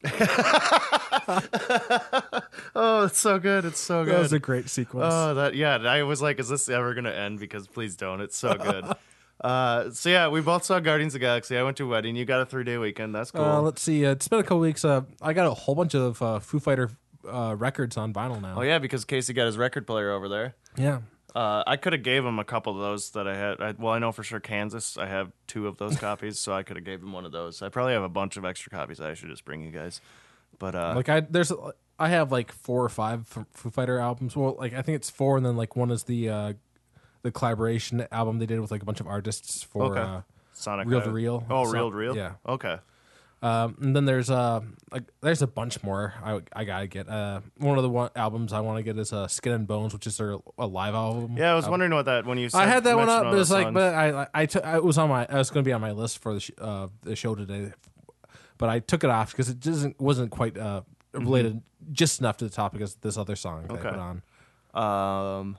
Oh, 2.75 3.05
it's 3.05 3.19
so 3.19 3.39
good. 3.39 3.65
It's 3.65 3.79
so 3.79 4.03
good. 4.05 4.13
That 4.15 4.19
was 4.19 4.33
a 4.33 4.39
great 4.39 4.69
sequence. 4.69 5.13
Oh, 5.13 5.33
that 5.35 5.55
yeah. 5.55 5.75
I 5.77 6.03
was 6.03 6.21
like, 6.21 6.39
is 6.39 6.49
this 6.49 6.69
ever 6.69 6.93
gonna 6.93 7.11
end? 7.11 7.39
Because 7.39 7.67
please 7.67 7.95
don't. 7.95 8.21
It's 8.21 8.37
so 8.37 8.53
good. 8.55 8.85
uh, 9.41 9.89
so 9.91 10.09
yeah, 10.09 10.27
we 10.27 10.41
both 10.41 10.63
saw 10.63 10.79
Guardians 10.79 11.13
of 11.15 11.19
the 11.21 11.25
Galaxy. 11.25 11.57
I 11.57 11.63
went 11.63 11.77
to 11.77 11.85
a 11.85 11.87
wedding. 11.87 12.15
You 12.15 12.25
got 12.25 12.41
a 12.41 12.45
three 12.45 12.63
day 12.63 12.77
weekend. 12.77 13.13
That's 13.15 13.31
cool. 13.31 13.43
Uh, 13.43 13.61
let's 13.61 13.81
see. 13.81 14.05
Uh, 14.05 14.11
it's 14.11 14.27
been 14.27 14.39
a 14.39 14.43
couple 14.43 14.59
weeks. 14.59 14.83
Uh, 14.85 15.01
I 15.21 15.33
got 15.33 15.47
a 15.47 15.53
whole 15.53 15.75
bunch 15.75 15.93
of 15.93 16.21
uh, 16.21 16.39
Foo 16.39 16.59
Fighter 16.59 16.91
uh, 17.27 17.55
records 17.57 17.97
on 17.97 18.13
vinyl 18.13 18.41
now. 18.41 18.55
oh 18.57 18.61
yeah, 18.61 18.79
because 18.79 19.03
Casey 19.05 19.33
got 19.33 19.45
his 19.45 19.57
record 19.57 19.85
player 19.87 20.11
over 20.11 20.29
there. 20.29 20.55
yeah. 20.77 20.99
Uh, 21.33 21.61
I 21.67 21.75
could 21.75 21.91
have 21.91 22.01
gave 22.01 22.23
him 22.23 22.39
a 22.39 22.45
couple 22.45 22.71
of 22.71 22.79
those 22.79 23.09
that 23.11 23.27
I 23.27 23.35
had. 23.35 23.59
I, 23.59 23.71
well, 23.77 23.91
I 23.91 23.99
know 23.99 24.13
for 24.13 24.23
sure 24.23 24.39
Kansas. 24.39 24.97
I 24.97 25.07
have 25.07 25.33
two 25.47 25.67
of 25.67 25.77
those 25.77 25.97
copies, 25.99 26.39
so 26.39 26.53
I 26.53 26.63
could 26.63 26.77
have 26.77 26.85
gave 26.85 27.01
him 27.01 27.11
one 27.11 27.25
of 27.25 27.33
those. 27.33 27.61
I 27.61 27.67
probably 27.67 27.91
have 27.91 28.03
a 28.03 28.07
bunch 28.07 28.37
of 28.37 28.45
extra 28.45 28.69
copies. 28.69 28.99
that 28.99 29.09
I 29.09 29.15
should 29.15 29.27
just 29.27 29.43
bring 29.43 29.61
you 29.61 29.69
guys. 29.69 29.99
But 30.59 30.75
uh, 30.75 30.93
Like 30.95 31.09
I 31.09 31.19
there's 31.19 31.51
I 31.97 32.09
have 32.09 32.31
like 32.31 32.51
four 32.51 32.83
or 32.83 32.89
five 32.89 33.27
Foo 33.27 33.69
Fighter 33.69 33.99
albums. 33.99 34.35
Well, 34.35 34.55
like 34.59 34.73
I 34.73 34.81
think 34.81 34.97
it's 34.97 35.09
four, 35.09 35.37
and 35.37 35.45
then 35.45 35.55
like 35.55 35.75
one 35.75 35.91
is 35.91 36.03
the 36.03 36.29
uh, 36.29 36.53
the 37.21 37.31
collaboration 37.31 38.05
album 38.11 38.39
they 38.39 38.45
did 38.45 38.59
with 38.59 38.71
like 38.71 38.81
a 38.81 38.85
bunch 38.85 38.99
of 38.99 39.07
artists 39.07 39.63
for. 39.63 39.83
Okay. 39.91 39.99
Uh, 40.01 40.21
Sonic 40.53 40.87
Reel 40.87 40.99
uh, 40.99 41.03
to 41.03 41.11
Reel. 41.11 41.45
Oh, 41.49 41.65
So- 41.65 41.71
real 41.71 41.91
to 41.91 41.95
real. 41.97 42.15
yeah. 42.15 42.33
Okay. 42.47 42.77
Um, 43.41 43.77
and 43.81 43.95
then 43.95 44.05
there's 44.05 44.31
uh 44.31 44.61
like 44.91 45.03
there's 45.21 45.41
a 45.43 45.47
bunch 45.47 45.83
more 45.83 46.13
I 46.23 46.39
I 46.53 46.63
gotta 46.63 46.87
get. 46.87 47.07
Uh, 47.07 47.41
one 47.57 47.77
of 47.77 47.83
the 47.83 47.89
one 47.89 48.09
albums 48.15 48.53
I 48.53 48.61
want 48.61 48.77
to 48.77 48.83
get 48.83 48.97
is 48.97 49.11
uh, 49.13 49.27
Skin 49.27 49.51
and 49.51 49.67
Bones, 49.67 49.93
which 49.93 50.07
is 50.07 50.17
their 50.17 50.37
a 50.57 50.65
live 50.65 50.95
album. 50.95 51.35
Yeah, 51.37 51.51
I 51.51 51.55
was 51.55 51.65
Um, 51.65 51.71
wondering 51.71 51.93
what 51.93 52.05
that 52.05 52.25
when 52.25 52.37
you. 52.37 52.49
Said, 52.49 52.61
I 52.61 52.65
had 52.67 52.85
that 52.85 52.95
one 52.97 53.09
up, 53.09 53.23
but 53.25 53.37
it's 53.37 53.51
like, 53.51 53.65
songs. 53.65 53.73
but 53.75 53.93
I 53.93 54.21
I, 54.23 54.27
I 54.33 54.45
took 54.47 54.65
it 54.65 54.83
was 54.83 54.97
on 54.97 55.09
my 55.09 55.27
I 55.29 55.37
was 55.37 55.51
going 55.51 55.63
to 55.63 55.67
be 55.67 55.73
on 55.73 55.81
my 55.81 55.91
list 55.91 56.19
for 56.19 56.33
the 56.33 56.39
sh- 56.39 56.51
uh, 56.57 56.87
the 57.03 57.15
show 57.15 57.35
today, 57.35 57.73
but 58.57 58.69
I 58.69 58.79
took 58.79 59.03
it 59.03 59.09
off 59.11 59.31
because 59.31 59.49
it 59.49 59.59
doesn't 59.59 59.99
wasn't 59.99 60.31
quite 60.31 60.57
uh 60.57 60.81
related 61.19 61.61
just 61.91 62.19
enough 62.19 62.37
to 62.37 62.45
the 62.45 62.51
topic 62.51 62.81
as 62.81 62.95
this 62.95 63.17
other 63.17 63.35
song 63.35 63.65
I 63.69 63.73
Mm-hmm. 63.73 63.87
Put 63.89 63.99
on. 63.99 65.39
Um, 65.39 65.57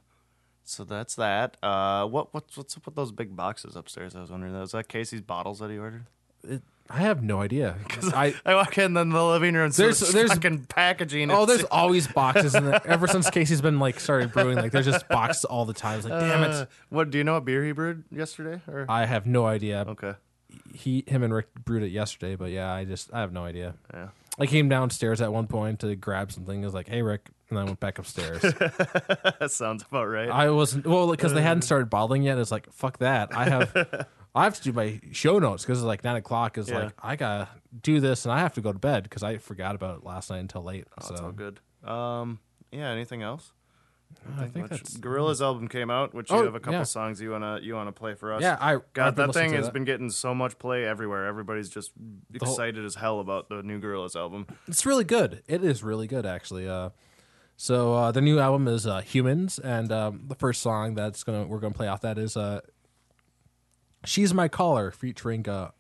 so 0.65 0.85
that's 0.85 1.15
that. 1.17 1.57
Uh, 1.63 2.07
what 2.07 2.35
what's 2.35 2.57
what's 2.57 2.77
up 2.77 2.87
with 2.87 2.95
those 2.97 3.13
big 3.13 3.37
boxes 3.37 3.77
upstairs? 3.77 4.15
I 4.17 4.21
was 4.21 4.31
wondering. 4.31 4.53
Was 4.59 4.73
that 4.73 4.89
Casey's 4.89 5.21
bottles 5.23 5.59
that 5.61 5.71
he 5.71 5.79
ordered? 5.79 6.07
It, 6.43 6.63
I 6.91 6.99
have 6.99 7.23
no 7.23 7.41
idea. 7.41 7.77
because 7.89 8.13
I 8.13 8.35
I 8.45 8.55
walk 8.55 8.77
in 8.79 8.95
then 8.95 9.11
the 9.11 9.25
living 9.25 9.55
room. 9.55 9.71
There's- 9.71 10.01
There's 10.13 10.33
fucking 10.33 10.67
packaging. 10.67 11.31
oh, 11.31 11.47
there's 11.47 11.65
always 11.71 12.07
boxes, 12.09 12.55
and 12.55 12.67
ever 12.85 13.07
since 13.07 13.31
Casey's 13.31 13.61
been 13.61 13.79
like 13.79 13.99
started 14.01 14.33
brewing, 14.33 14.57
like 14.57 14.73
there's 14.73 14.85
just 14.87 15.09
boxes 15.09 15.45
all 15.45 15.65
the 15.65 15.73
time. 15.75 15.99
It's 16.01 16.09
like, 16.09 16.21
damn 16.21 16.43
Uh, 16.43 16.61
it, 16.63 16.69
what 16.91 17.11
do 17.11 17.19
you 17.19 17.25
know? 17.25 17.35
What 17.35 17.45
beer 17.45 17.65
he 17.65 17.73
brewed 17.73 18.05
yesterday? 18.11 18.61
Or 18.69 18.87
I 18.89 19.07
have 19.07 19.27
no 19.27 19.47
idea. 19.47 19.85
okay, 19.89 20.15
He, 20.75 21.05
him, 21.07 21.23
and 21.23 21.33
Rick 21.35 21.55
brewed 21.65 21.83
it 21.83 21.91
yesterday, 21.91 22.37
but 22.37 22.51
yeah, 22.51 22.73
I 22.73 22.85
just 22.85 23.13
I 23.13 23.21
have 23.21 23.33
no 23.33 23.45
idea. 23.45 23.75
yeah. 23.95 24.09
I 24.39 24.47
came 24.47 24.69
downstairs 24.69 25.21
at 25.21 25.33
one 25.33 25.47
point 25.47 25.81
to 25.81 25.95
grab 25.97 26.31
something. 26.33 26.63
I 26.63 26.67
was 26.67 26.75
like, 26.75 26.89
"Hey, 26.89 27.03
Rick," 27.03 27.31
and 27.51 27.59
I 27.59 27.65
went 27.65 27.81
back 27.81 27.99
upstairs. 27.99 28.43
that 28.43 29.47
sounds 29.51 29.83
about 29.83 30.07
right. 30.07 30.29
I 30.29 30.51
wasn't 30.51 30.87
well 30.87 31.11
because 31.11 31.33
they 31.35 31.43
hadn't 31.43 31.63
started 31.63 31.89
bottling 31.91 32.23
yet. 32.23 32.39
It's 32.39 32.51
like 32.51 32.71
fuck 32.73 32.99
that. 32.99 33.35
I 33.37 33.45
have 33.49 34.07
I 34.35 34.45
have 34.45 34.57
to 34.57 34.63
do 34.63 34.73
my 34.73 35.01
show 35.13 35.39
notes 35.39 35.65
because 35.65 35.79
it's 35.79 35.87
like 35.87 36.05
nine 36.05 36.17
o'clock. 36.17 36.59
Is 36.59 36.69
Yeah. 36.69 36.79
like 36.85 36.93
I 37.03 37.17
gotta 37.17 37.49
do 37.83 38.01
this 38.01 38.25
and 38.27 38.33
I 38.33 38.41
have 38.41 38.53
to 38.55 38.61
go 38.61 38.73
to 38.73 38.79
bed 38.79 39.05
because 39.05 39.23
I 39.23 39.39
forgot 39.39 39.75
about 39.75 39.99
it 39.99 40.05
last 40.05 40.29
night 40.31 40.39
until 40.39 40.63
late. 40.63 40.87
Oh, 41.01 41.15
so 41.17 41.25
all 41.25 41.33
good. 41.33 41.61
Um, 41.83 42.39
yeah. 42.71 42.91
Anything 42.91 43.23
else? 43.23 43.53
I 44.39 44.47
think 44.47 44.71
Much- 44.71 44.81
that's 44.83 44.97
Gorillaz' 44.99 45.41
album 45.41 45.69
came 45.69 45.91
out, 45.91 46.15
which 46.15 46.31
you 46.31 46.37
Oh, 46.37 46.45
have 46.45 46.55
a 46.55 46.61
couple 46.61 46.75
yeah. 46.81 46.83
songs 46.85 47.21
you 47.21 47.31
wanna 47.31 47.61
you 47.63 47.75
wanna 47.75 47.93
play 47.93 48.15
for 48.15 48.33
us. 48.33 48.43
yeah. 48.43 48.57
I 48.61 48.79
God, 48.93 49.17
that 49.17 49.33
thing 49.33 49.53
has 49.55 49.67
that. 49.67 49.73
been 49.75 49.85
getting 49.85 50.11
so 50.11 50.35
much 50.35 50.59
play 50.59 50.85
everywhere. 50.85 51.27
Everybody's 51.27 51.69
just 51.69 51.93
whole- 52.41 52.51
excited 52.53 52.85
as 52.85 52.97
hell 52.97 53.21
about 53.21 53.49
the 53.49 53.63
new 53.63 53.81
Gorillaz 53.81 54.17
album. 54.17 54.47
It's 54.69 54.85
really 54.87 55.05
good. 55.05 55.43
It 55.47 55.63
is 55.65 55.83
really 55.83 56.07
good 56.07 56.27
actually. 56.27 56.69
Uh, 56.69 56.91
so 57.57 57.95
uh, 57.95 58.13
the 58.13 58.21
new 58.21 58.39
album 58.39 58.69
is 58.69 58.87
uh, 58.87 59.01
Humanz, 59.01 59.59
and 59.59 59.91
um, 59.91 60.25
the 60.29 60.35
first 60.35 60.61
song 60.61 60.95
that's 60.95 61.25
gonna 61.25 61.47
we're 61.47 61.59
gonna 61.61 61.73
play 61.75 61.89
off 61.89 62.03
that 62.03 62.19
is 62.19 62.37
uh, 62.37 62.61
She's 64.05 64.33
My 64.35 64.49
Collar 64.49 64.91
featuring 64.91 65.49
uh, 65.49 65.71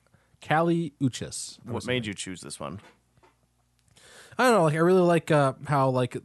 Kali 0.40 0.94
Uchis. 1.00 1.58
What 1.64 1.86
made 1.86 2.06
you 2.06 2.14
choose 2.14 2.40
this 2.40 2.58
one? 2.58 2.80
I 4.38 4.44
don't 4.44 4.52
know. 4.54 4.64
Like 4.64 4.74
I 4.74 4.78
really 4.78 5.00
like 5.00 5.30
uh, 5.30 5.54
how 5.66 5.88
like 5.90 6.16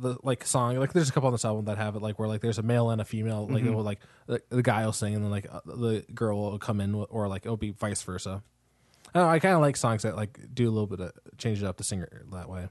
the 0.00 0.16
like 0.22 0.46
song 0.46 0.76
like 0.76 0.92
there's 0.92 1.08
a 1.08 1.12
couple 1.12 1.26
on 1.26 1.32
this 1.32 1.44
album 1.44 1.64
that 1.66 1.76
have 1.78 1.96
it 1.96 2.02
like 2.02 2.18
where 2.18 2.28
like 2.28 2.40
there's 2.40 2.58
a 2.58 2.62
male 2.62 2.90
and 2.90 3.00
a 3.00 3.04
female 3.04 3.46
like 3.48 3.64
it 3.64 3.70
will 3.70 3.82
like 3.82 4.00
the, 4.26 4.42
the 4.48 4.62
guy 4.62 4.84
will 4.84 4.92
sing 4.92 5.14
and 5.14 5.24
then 5.24 5.30
like 5.30 5.46
uh, 5.50 5.60
the 5.66 6.04
girl 6.14 6.38
will 6.38 6.58
come 6.58 6.80
in 6.80 6.94
or 6.94 7.28
like 7.28 7.44
it'll 7.44 7.56
be 7.56 7.70
vice 7.70 8.02
versa. 8.02 8.42
I 9.14 9.18
know, 9.18 9.28
I 9.28 9.38
kind 9.38 9.54
of 9.54 9.60
like 9.60 9.76
songs 9.76 10.02
that 10.02 10.16
like 10.16 10.38
do 10.54 10.68
a 10.68 10.72
little 10.72 10.86
bit 10.86 11.00
of 11.00 11.12
change 11.36 11.62
it 11.62 11.66
up 11.66 11.76
the 11.76 11.84
singer 11.84 12.24
that 12.32 12.48
way. 12.48 12.68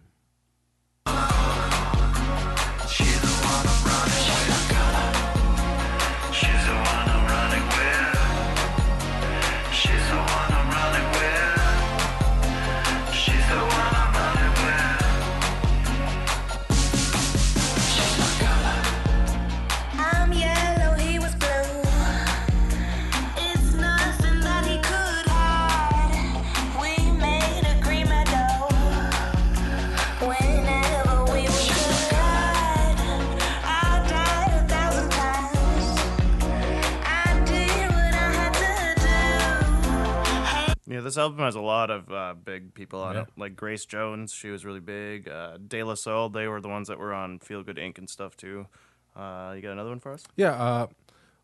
Yeah, 40.91 40.99
this 40.99 41.17
album 41.17 41.39
has 41.39 41.55
a 41.55 41.61
lot 41.61 41.89
of 41.89 42.11
uh, 42.11 42.33
big 42.43 42.73
people 42.73 43.01
on 43.01 43.15
Yeah. 43.15 43.21
it. 43.21 43.27
Like 43.37 43.55
Grace 43.55 43.85
Jones, 43.85 44.33
she 44.33 44.49
was 44.49 44.65
really 44.65 44.81
big. 44.81 45.29
Uh, 45.29 45.57
De 45.65 45.83
La 45.83 45.93
Soul, 45.95 46.27
they 46.27 46.47
were 46.49 46.59
the 46.59 46.67
ones 46.67 46.89
that 46.89 46.99
were 46.99 47.13
on 47.13 47.39
Feel 47.39 47.63
Good 47.63 47.77
Inc. 47.77 47.97
and 47.97 48.09
stuff 48.09 48.35
too. 48.35 48.67
Uh, 49.15 49.53
you 49.55 49.61
got 49.61 49.71
another 49.71 49.89
one 49.89 50.01
for 50.01 50.11
us? 50.11 50.23
Yeah, 50.35 50.51
uh, 50.51 50.87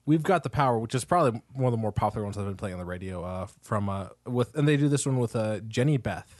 we've 0.05 0.23
got 0.23 0.43
the 0.43 0.49
power, 0.49 0.77
which 0.77 0.93
is 0.93 1.05
probably 1.05 1.41
one 1.53 1.67
of 1.67 1.71
the 1.71 1.77
more 1.81 1.93
popular 1.93 2.25
ones 2.25 2.37
I've 2.37 2.43
been 2.45 2.57
playing 2.57 2.73
on 2.73 2.79
the 2.79 2.85
radio. 2.85 3.23
Uh, 3.23 3.47
from 3.61 3.87
uh, 3.87 4.07
with 4.25 4.53
and 4.57 4.67
they 4.67 4.75
do 4.75 4.89
this 4.89 5.05
one 5.05 5.17
with 5.17 5.33
uh, 5.35 5.59
Jehnny 5.61 6.01
Beth. 6.01 6.36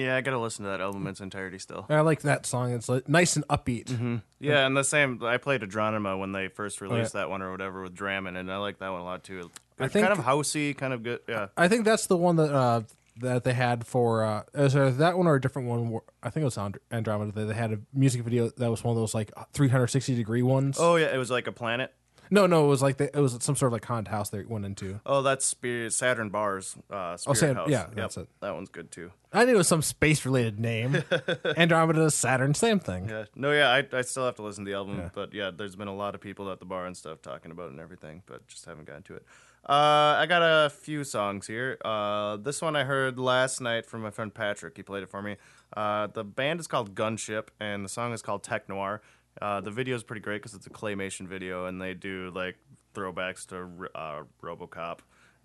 Yeah, 0.00 0.16
I 0.16 0.20
gotta 0.20 0.38
listen 0.38 0.64
to 0.64 0.70
that 0.70 0.80
album 0.80 1.02
in 1.02 1.08
its 1.08 1.20
entirety 1.20 1.58
still. 1.58 1.86
I 1.88 2.00
like 2.00 2.22
that 2.22 2.46
song. 2.46 2.72
It's 2.72 2.88
like, 2.88 3.08
nice 3.08 3.36
and 3.36 3.46
upbeat. 3.48 4.20
Yeah, 4.38 4.66
and 4.66 4.76
the 4.76 4.82
same. 4.84 5.22
I 5.22 5.36
played 5.36 5.60
Adronima 5.62 6.18
when 6.18 6.32
they 6.32 6.48
first 6.48 6.80
released 6.80 7.14
Oh, 7.14 7.18
yeah. 7.18 7.24
that 7.24 7.30
one 7.30 7.42
or 7.42 7.50
whatever 7.50 7.82
with 7.82 7.94
Drammond, 7.94 8.36
and 8.38 8.50
I 8.50 8.56
like 8.58 8.78
that 8.78 8.88
one 8.90 9.00
a 9.00 9.04
lot 9.04 9.24
too. 9.24 9.50
I 9.78 9.84
It's 9.84 9.92
think- 9.92 10.06
kind 10.06 10.18
of 10.18 10.24
housey, 10.24 10.76
kind 10.76 10.92
of 10.92 11.02
good. 11.02 11.20
Yeah, 11.28 11.48
I 11.56 11.68
think 11.68 11.84
that's 11.84 12.06
the 12.06 12.16
one 12.16 12.36
that 12.36 12.52
uh, 12.54 12.82
that 13.20 13.44
they 13.44 13.52
had 13.52 13.86
for 13.86 14.24
uh, 14.24 14.42
that 14.54 15.12
one 15.18 15.26
or 15.26 15.34
a 15.34 15.40
different 15.40 15.68
one? 15.68 16.00
I 16.22 16.30
think 16.30 16.42
it 16.42 16.44
was 16.46 16.56
And- 16.56 16.78
Andromeda. 16.90 17.32
They, 17.32 17.44
they 17.44 17.54
had 17.54 17.72
a 17.72 17.78
music 17.92 18.22
video 18.22 18.48
that 18.48 18.70
was 18.70 18.82
one 18.82 18.92
of 18.92 19.00
those 19.00 19.14
like 19.14 19.30
360 19.52 20.14
degree 20.14 20.42
ones. 20.42 20.78
Oh 20.80 20.96
yeah, 20.96 21.12
it 21.14 21.18
was 21.18 21.30
like 21.30 21.46
a 21.46 21.52
planet. 21.52 21.92
No, 22.32 22.46
no, 22.46 22.64
it 22.64 22.68
was 22.68 22.80
like 22.82 22.96
they, 22.98 23.06
it 23.06 23.16
was 23.16 23.36
some 23.40 23.56
sort 23.56 23.68
of 23.68 23.72
like 23.72 23.84
haunted 23.84 24.08
house 24.10 24.30
they 24.30 24.42
went 24.44 24.64
into. 24.64 25.00
Oh, 25.04 25.20
that's 25.22 25.44
Spirit 25.44 25.90
Saturnz 25.92 26.30
Barz. 26.30 26.76
Uh, 26.88 27.16
Spirit 27.16 27.36
Saturn- 27.36 27.56
House. 27.56 27.68
yeah, 27.70 27.86
that's 27.92 28.16
it. 28.16 28.28
That 28.40 28.54
one's 28.54 28.68
good 28.68 28.90
too. 28.92 29.10
I 29.32 29.44
knew 29.44 29.54
it 29.54 29.58
was 29.58 29.68
some 29.68 29.82
space 29.82 30.24
related 30.24 30.58
name. 30.60 31.02
Andromeda, 31.56 32.10
Saturn, 32.10 32.54
same 32.54 32.78
thing. 32.80 33.08
Yeah. 33.08 33.24
No, 33.34 33.52
yeah, 33.52 33.68
I, 33.70 33.84
I 33.96 34.02
still 34.02 34.24
have 34.24 34.36
to 34.36 34.42
listen 34.42 34.64
to 34.64 34.70
the 34.70 34.76
album, 34.76 34.98
Yeah. 34.98 35.10
but 35.12 35.32
yeah, 35.34 35.50
there's 35.56 35.76
been 35.76 35.88
a 35.88 35.94
lot 35.94 36.14
of 36.14 36.20
people 36.20 36.50
at 36.50 36.58
the 36.60 36.64
bar 36.66 36.86
and 36.86 36.96
stuff 36.96 37.22
talking 37.22 37.50
about 37.50 37.66
it 37.66 37.70
and 37.72 37.80
everything, 37.80 38.22
but 38.26 38.46
just 38.48 38.64
haven't 38.64 38.86
gotten 38.86 39.02
to 39.04 39.14
it. 39.14 39.24
Uh, 39.68 40.16
I 40.18 40.26
got 40.26 40.40
a 40.42 40.70
few 40.70 41.04
songs 41.04 41.46
here. 41.46 41.78
Uh, 41.84 42.38
this 42.38 42.62
one 42.62 42.76
I 42.76 42.84
heard 42.84 43.18
last 43.18 43.60
night 43.60 43.84
from 43.86 44.00
my 44.02 44.10
friend 44.10 44.32
Patrick. 44.32 44.76
He 44.76 44.82
played 44.82 45.02
it 45.02 45.10
for 45.10 45.20
me. 45.20 45.36
Uh, 45.76 46.06
the 46.06 46.24
band 46.24 46.60
is 46.60 46.66
called 46.66 46.94
Gunship, 46.94 47.48
and 47.60 47.84
the 47.84 47.88
song 47.88 48.12
is 48.12 48.22
called 48.22 48.42
Tech 48.42 48.68
Noir. 48.68 49.02
Uh, 49.40 49.60
the 49.60 49.70
video 49.70 49.96
is 49.96 50.02
pretty 50.02 50.20
great 50.20 50.38
because 50.42 50.54
it's 50.54 50.66
a 50.66 50.70
claymation 50.70 51.26
video, 51.26 51.66
and 51.66 51.80
they 51.80 51.94
do 51.94 52.30
like 52.34 52.56
throwbacks 52.94 53.46
to 53.46 53.88
uh, 53.94 54.22
RoboCop 54.42 54.98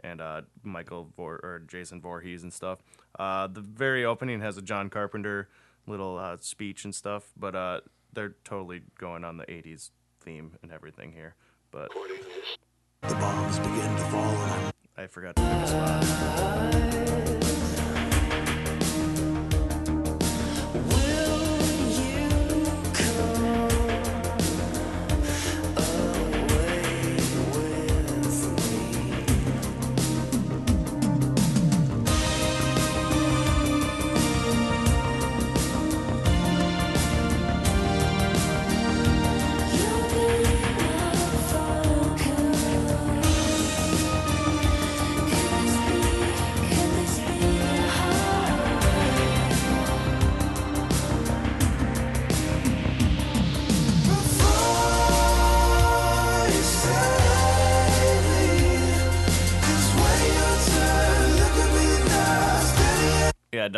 and 0.04 0.22
uh, 0.22 0.42
Michael 0.64 1.10
Vor- 1.16 1.40
or 1.44 1.62
Jason 1.68 2.02
Voorhees 2.02 2.44
and 2.44 2.54
stuff. 2.54 2.80
Uh, 3.18 3.48
the 3.48 3.62
very 3.62 4.06
opening 4.06 4.42
has 4.42 4.58
a 4.58 4.62
John 4.62 4.90
Carpenter 4.90 5.50
little 5.88 6.18
uh, 6.18 6.38
speech 6.40 6.84
and 6.86 6.94
stuff, 6.94 7.32
but 7.38 7.56
uh, 7.56 7.82
they're 8.14 8.36
totally 8.44 8.82
going 8.98 9.24
on 9.24 9.38
the 9.38 9.46
'80s 9.46 9.92
theme 10.20 10.58
and 10.62 10.72
everything 10.72 11.12
here. 11.12 11.36
But 11.72 11.92
The 13.02 13.16
bombs 13.16 13.60
begin 13.60 13.96
to 13.96 14.04
fall 14.06 14.72
I 14.98 15.08
forgot 15.08 15.36
to 15.36 15.42
pick 15.42 15.52
a 15.52 15.68
spot. 15.68 17.35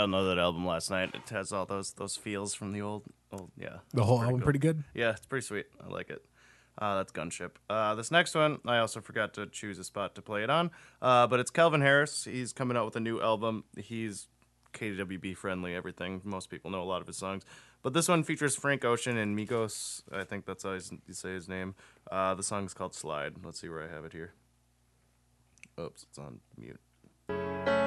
Know 0.08 0.26
that 0.26 0.40
album 0.40 0.66
last 0.66 0.90
night. 0.90 1.12
It 1.14 1.30
has 1.30 1.52
all 1.52 1.66
those 1.66 1.92
those 1.94 2.16
feels 2.16 2.54
from 2.54 2.72
the 2.72 2.82
old 2.82 3.04
old 3.32 3.52
yeah. 3.58 3.78
The 3.94 4.04
whole 4.04 4.18
Pretty 4.18 4.26
album 4.28 4.40
cool. 4.40 4.44
pretty 4.46 4.60
good. 4.60 4.84
Yeah, 4.94 5.12
it's 5.12 5.26
pretty 5.26 5.46
sweet. 5.46 5.66
I 5.86 5.90
like 5.90 6.10
it. 6.10 6.24
Uh, 6.80 6.96
that's 6.98 7.12
Gunship. 7.12 7.52
Uh, 7.70 7.96
this 7.96 8.12
next 8.12 8.36
one, 8.36 8.60
I 8.66 8.78
also 8.78 9.02
forgot 9.02 9.34
to 9.34 9.48
choose 9.48 9.80
a 9.80 9.84
spot 9.84 10.14
to 10.16 10.22
play 10.22 10.44
it 10.44 10.50
on, 10.52 10.70
uh, 11.02 11.26
but 11.26 11.40
it's 11.40 11.50
Calvin 11.50 11.82
Harris. 11.82 12.24
He's 12.26 12.54
coming 12.54 12.78
out 12.78 12.86
with 12.86 12.96
a 12.96 13.00
new 13.00 13.20
album. 13.20 13.64
He's 13.76 14.28
KWB 14.74 15.36
friendly, 15.36 15.74
everything. 15.74 16.22
Most 16.24 16.52
people 16.52 16.70
know 16.70 16.84
a 16.84 16.86
lot 16.86 17.02
of 17.02 17.08
his 17.08 17.18
songs. 17.18 17.44
But 17.82 17.94
this 17.94 18.08
one 18.08 18.24
features 18.24 18.56
Frank 18.56 18.86
Ocean 18.86 19.18
and 19.18 19.36
Migos. 19.38 20.04
I 20.12 20.24
think 20.24 20.46
that's 20.46 20.64
how 20.64 20.74
you 20.74 20.82
say 21.14 21.34
his 21.34 21.48
name. 21.50 21.74
Uh, 22.12 22.36
the 22.36 22.44
song 22.44 22.66
is 22.66 22.74
called 22.76 22.94
Slide. 22.94 23.34
Let's 23.44 23.60
see 23.60 23.70
where 23.70 23.84
I 23.84 23.88
have 23.88 24.06
it 24.06 24.14
here. 24.14 24.34
Oops, 25.80 26.04
it's 26.04 26.20
on 26.20 26.42
mute. 26.58 27.87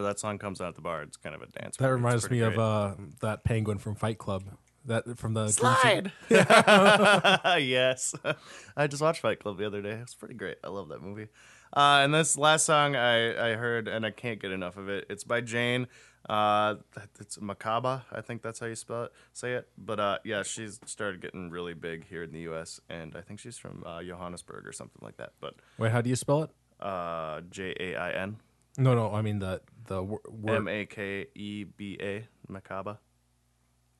Whenever 0.00 0.14
that 0.14 0.18
song 0.18 0.38
comes 0.38 0.62
out 0.62 0.68
at 0.68 0.74
the 0.76 0.80
bar, 0.80 1.02
it's 1.02 1.18
kind 1.18 1.34
of 1.34 1.42
a 1.42 1.46
dance. 1.46 1.76
That 1.76 1.84
party. 1.84 1.92
Reminds 1.92 2.26
pretty 2.26 2.40
me 2.40 2.46
of 2.46 2.58
uh, 2.58 2.94
that 3.20 3.44
penguin 3.44 3.76
from 3.76 3.96
Fight 3.96 4.16
Club. 4.16 4.44
That 4.86 5.18
from 5.18 5.34
the 5.34 5.42
Dream 5.42 5.52
Slide. 5.52 6.12
yes, 7.60 8.14
I 8.76 8.86
just 8.86 9.02
watched 9.02 9.20
Fight 9.20 9.40
Club 9.40 9.58
the 9.58 9.66
other 9.66 9.82
day. 9.82 9.90
It's 9.92 10.14
pretty 10.14 10.34
great. 10.34 10.56
I 10.64 10.68
love 10.68 10.88
that 10.88 11.02
movie. 11.02 11.28
Uh, 11.74 12.00
and 12.02 12.14
this 12.14 12.38
last 12.38 12.64
song 12.64 12.96
I, 12.96 13.52
I 13.52 13.56
heard, 13.56 13.88
and 13.88 14.06
I 14.06 14.10
can't 14.10 14.40
get 14.40 14.52
enough 14.52 14.78
of 14.78 14.88
it. 14.88 15.04
It's 15.10 15.22
by 15.22 15.42
Jain. 15.42 15.86
Uh, 16.26 16.76
it's 17.18 17.36
Makeba. 17.36 18.02
I 18.10 18.22
think 18.22 18.40
that's 18.40 18.58
how 18.58 18.66
you 18.66 18.74
spell 18.74 19.04
it, 19.04 19.12
say 19.34 19.52
it. 19.52 19.68
But 19.76 20.00
uh, 20.00 20.18
yeah, 20.24 20.42
she's 20.44 20.80
started 20.86 21.20
getting 21.20 21.50
really 21.50 21.74
big 21.74 22.06
here 22.08 22.22
in 22.22 22.32
the 22.32 22.40
U.S. 22.40 22.80
And 22.88 23.14
I 23.16 23.20
think 23.20 23.38
she's 23.38 23.58
from 23.58 23.84
uh, 23.86 24.02
Johannesburg 24.02 24.66
or 24.66 24.72
something 24.72 25.00
like 25.02 25.18
that. 25.18 25.32
But 25.40 25.56
Wait, 25.76 25.92
how 25.92 26.00
do 26.00 26.08
you 26.08 26.16
spell 26.16 26.44
it? 26.44 26.50
uh, 26.80 27.42
J 27.50 27.74
A 27.78 27.96
I 27.96 28.10
N 28.12 28.36
No, 28.78 28.94
no, 28.94 29.12
I 29.12 29.20
mean 29.20 29.38
the 29.40 29.60
the 29.86 30.02
wor- 30.02 30.20
word. 30.28 30.56
M 30.56 30.68
A 30.68 30.86
K 30.86 31.26
E 31.34 31.64
B 31.64 31.96
A 32.00 32.26
Makeba. 32.50 32.98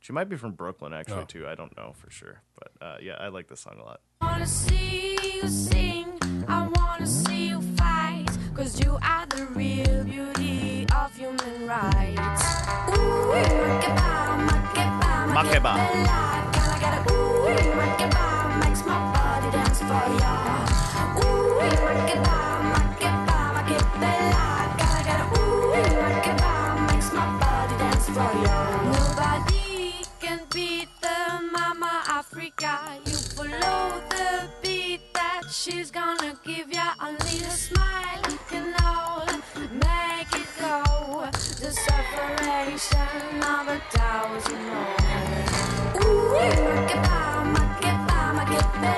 She 0.01 0.13
might 0.13 0.29
be 0.29 0.37
from 0.37 0.53
Brooklyn 0.53 0.93
actually 0.95 1.23
Oh. 1.23 1.25
too. 1.27 1.47
I 1.47 1.55
don't 1.55 1.77
know 1.77 1.93
for 1.95 2.11
sure, 2.11 2.43
but 2.59 2.73
uh, 2.81 2.97
yeah, 3.03 3.17
I 3.21 3.29
like 3.29 3.49
this 3.49 3.61
song 3.61 3.77
a 3.79 3.85
lot. 3.85 4.01
wanna 4.23 4.47
see 4.47 5.19
you 5.43 5.49
sing. 5.49 6.07
I 6.49 6.67
wanna 6.69 7.07
see 7.07 7.49
you 7.49 7.61
fight. 7.77 8.27
Cause 8.55 8.81
you 8.83 8.99
are 9.03 9.27
the 9.27 9.47
real 9.55 10.05
beauty 10.05 10.87
of 10.97 11.15
human 11.17 11.67
rights. 11.67 12.45
Ooh, 12.89 13.33
makeba, 13.33 14.09
makeba, 14.49 15.11
Makeba. 15.37 15.73
makeba. 15.77 16.53
Can 16.53 16.69
I 16.71 16.79
get 16.81 16.93
a 16.97 17.13
ooh, 17.13 17.47
makeba? 17.81 18.25
Makes 18.65 18.83
my 18.87 18.99
body 19.15 19.51
dance 19.57 19.81
for 19.81 20.05
ya. 20.21 20.35
Ooh, 21.25 21.61
makeba, 21.61 21.93
makeba, 22.01 22.50
she's 35.62 35.90
gonna 35.90 36.35
give 36.45 36.73
ya. 36.73 36.95
A 37.00 37.12
little 37.12 37.50
smile, 37.50 38.21
you 38.31 38.38
can 38.49 38.75
all 38.85 39.26
make 39.73 40.33
it 40.33 40.49
go. 40.59 41.29
The 41.61 41.71
separation 41.73 43.43
of 43.55 43.69
a 43.69 43.79
thousand 43.90 44.62
more. 44.71 44.97
Ooh, 46.00 46.33
makeba, 46.76 47.21
makeba, 47.55 48.19
makeba. 48.38 48.93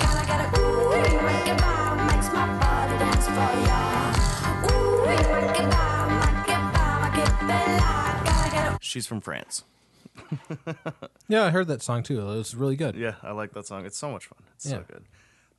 Can 0.00 0.14
I 0.16 0.24
get 0.30 0.40
a 0.40 0.60
ooh, 0.60 0.92
makeba? 1.26 1.72
Makes 2.08 2.28
my 2.32 2.46
body 2.60 2.94
dance 3.02 3.26
for 3.36 3.52
ya. 3.68 3.82
Ooh, 4.70 5.04
makeba, 5.06 5.84
makeba, 6.20 6.84
makeba. 7.02 7.58
Can 8.24 8.38
I 8.46 8.48
get 8.52 8.64
a 8.74 8.78
She's 8.80 9.06
from 9.06 9.20
France. 9.20 9.64
Yeah, 11.28 11.44
I 11.44 11.50
heard 11.50 11.68
that 11.68 11.80
song 11.80 12.02
too. 12.02 12.18
It 12.20 12.24
was 12.24 12.56
really 12.56 12.74
good. 12.74 12.96
Yeah, 12.96 13.14
I 13.22 13.30
like 13.30 13.52
that 13.52 13.64
song. 13.64 13.86
It's 13.86 13.96
so 13.96 14.10
much 14.10 14.26
fun. 14.26 14.38
It's 14.56 14.66
Yeah. 14.66 14.78
so 14.78 14.84
good. 14.88 15.04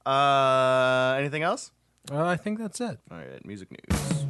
Uh, 0.06 1.16
anything 1.18 1.44
else? 1.44 1.72
Uh, 2.12 2.26
I 2.26 2.36
think 2.36 2.60
that's 2.60 2.82
it. 2.82 3.00
All 3.12 3.18
right, 3.18 3.46
music 3.46 3.70
news. 3.72 4.26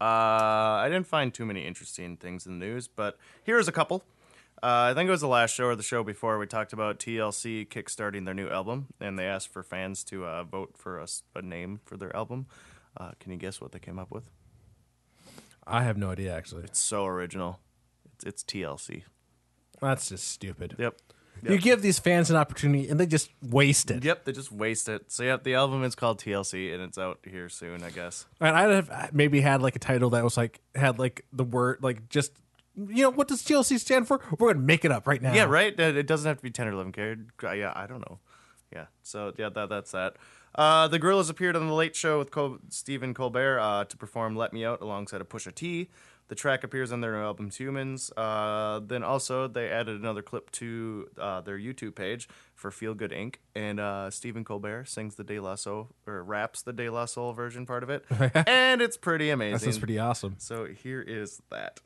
Uh, 0.00 0.80
I 0.82 0.88
didn't 0.88 1.06
find 1.06 1.32
too 1.32 1.44
many 1.44 1.66
interesting 1.66 2.16
things 2.16 2.46
in 2.46 2.58
the 2.58 2.66
news, 2.66 2.88
but 2.88 3.18
here's 3.44 3.68
a 3.68 3.72
couple. 3.72 4.02
Uh, 4.62 4.90
I 4.90 4.94
think 4.94 5.08
it 5.08 5.10
was 5.10 5.20
the 5.20 5.28
last 5.28 5.54
show 5.54 5.66
or 5.66 5.76
the 5.76 5.82
show 5.82 6.02
before 6.02 6.38
we 6.38 6.46
talked 6.46 6.72
about 6.72 6.98
TLC 6.98 7.68
kickstarting 7.68 8.24
their 8.24 8.34
new 8.34 8.48
album, 8.48 8.88
and 8.98 9.18
they 9.18 9.26
asked 9.26 9.52
for 9.52 9.62
fans 9.62 10.02
to 10.04 10.24
uh, 10.24 10.44
vote 10.44 10.72
for 10.76 11.04
a 11.34 11.42
name 11.42 11.80
for 11.84 11.96
their 11.96 12.14
album. 12.16 12.46
Uh, 12.96 13.12
can 13.20 13.30
you 13.30 13.38
guess 13.38 13.60
what 13.60 13.72
they 13.72 13.78
came 13.78 13.98
up 13.98 14.10
with? 14.10 14.24
I 15.70 15.82
have 15.84 15.96
no 15.96 16.10
idea 16.10 16.34
actually. 16.34 16.64
It's 16.64 16.78
so 16.80 17.06
original. 17.06 17.60
It's, 18.14 18.24
it's 18.24 18.42
TLC. 18.44 19.02
That's 19.80 20.08
just 20.08 20.28
stupid. 20.28 20.76
Yep. 20.78 20.96
You 21.42 21.58
give 21.58 21.80
these 21.80 21.98
fans 21.98 22.28
an 22.28 22.36
opportunity 22.36 22.88
and 22.88 23.00
they 23.00 23.06
just 23.06 23.30
waste 23.42 23.90
it. 23.90 24.04
Yep, 24.04 24.24
they 24.26 24.32
just 24.32 24.52
waste 24.52 24.88
it. 24.90 25.10
So 25.10 25.22
yep, 25.22 25.42
the 25.42 25.54
album 25.54 25.84
is 25.84 25.94
called 25.94 26.20
TLC 26.20 26.74
and 26.74 26.82
it's 26.82 26.98
out 26.98 27.20
here 27.24 27.48
soon, 27.48 27.82
I 27.82 27.90
guess. 27.90 28.26
And 28.40 28.54
I'd 28.54 28.70
have 28.70 29.14
maybe 29.14 29.40
had 29.40 29.62
like 29.62 29.74
a 29.76 29.78
title 29.78 30.10
that 30.10 30.22
was 30.22 30.36
like 30.36 30.60
had 30.74 30.98
like 30.98 31.24
the 31.32 31.44
word 31.44 31.78
like 31.80 32.08
just 32.08 32.32
you 32.76 33.02
know 33.02 33.10
what 33.10 33.28
does 33.28 33.42
TLC 33.42 33.78
stand 33.78 34.06
for? 34.06 34.20
We're 34.38 34.52
gonna 34.52 34.64
make 34.64 34.84
it 34.84 34.92
up 34.92 35.06
right 35.06 35.20
now. 35.20 35.32
Yeah, 35.32 35.44
right. 35.44 35.78
It 35.78 36.06
doesn't 36.06 36.28
have 36.28 36.36
to 36.36 36.42
be 36.42 36.50
ten 36.50 36.68
or 36.68 36.72
eleven. 36.72 37.30
Uh, 37.42 37.52
Yeah, 37.52 37.72
I 37.74 37.86
don't 37.86 38.00
know. 38.00 38.18
Yeah, 38.72 38.86
so 39.02 39.32
yeah, 39.36 39.48
that 39.48 39.68
that's 39.68 39.92
that. 39.92 40.16
Uh, 40.54 40.88
the 40.88 40.98
Gorillaz 40.98 41.30
appeared 41.30 41.56
on 41.56 41.66
the 41.66 41.74
Late 41.74 41.94
Show 41.94 42.18
with 42.18 42.30
Col- 42.30 42.58
Stephen 42.68 43.14
Colbert 43.14 43.58
uh, 43.60 43.84
to 43.84 43.96
perform 43.96 44.36
"Let 44.36 44.52
Me 44.52 44.64
Out" 44.64 44.80
alongside 44.80 45.20
a 45.20 45.24
Pusha 45.24 45.54
T. 45.54 45.88
The 46.28 46.36
track 46.36 46.62
appears 46.62 46.92
on 46.92 47.00
their 47.00 47.12
new 47.12 47.22
album 47.22 47.50
"Humanz." 47.50 48.12
Uh, 48.16 48.80
then 48.84 49.02
also 49.02 49.48
they 49.48 49.68
added 49.68 50.00
another 50.00 50.22
clip 50.22 50.50
to 50.52 51.08
uh, 51.18 51.40
their 51.40 51.58
YouTube 51.58 51.94
page 51.94 52.28
for 52.54 52.70
Feel 52.70 52.94
Good 52.94 53.10
Inc. 53.10 53.36
And 53.54 53.80
uh, 53.80 54.10
Stephen 54.10 54.44
Colbert 54.44 54.86
sings 54.86 55.16
the 55.16 55.24
De 55.24 55.40
La 55.40 55.54
Soul 55.56 55.88
or 56.06 56.22
raps 56.22 56.62
the 56.62 56.72
De 56.72 56.88
La 56.88 57.06
Soul 57.06 57.32
version 57.32 57.66
part 57.66 57.82
of 57.82 57.90
it, 57.90 58.04
and 58.46 58.80
it's 58.80 58.96
pretty 58.96 59.30
amazing. 59.30 59.54
That 59.54 59.64
sounds 59.64 59.78
pretty 59.78 59.98
awesome. 59.98 60.36
So 60.38 60.66
here 60.66 61.02
is 61.02 61.42
that. 61.50 61.80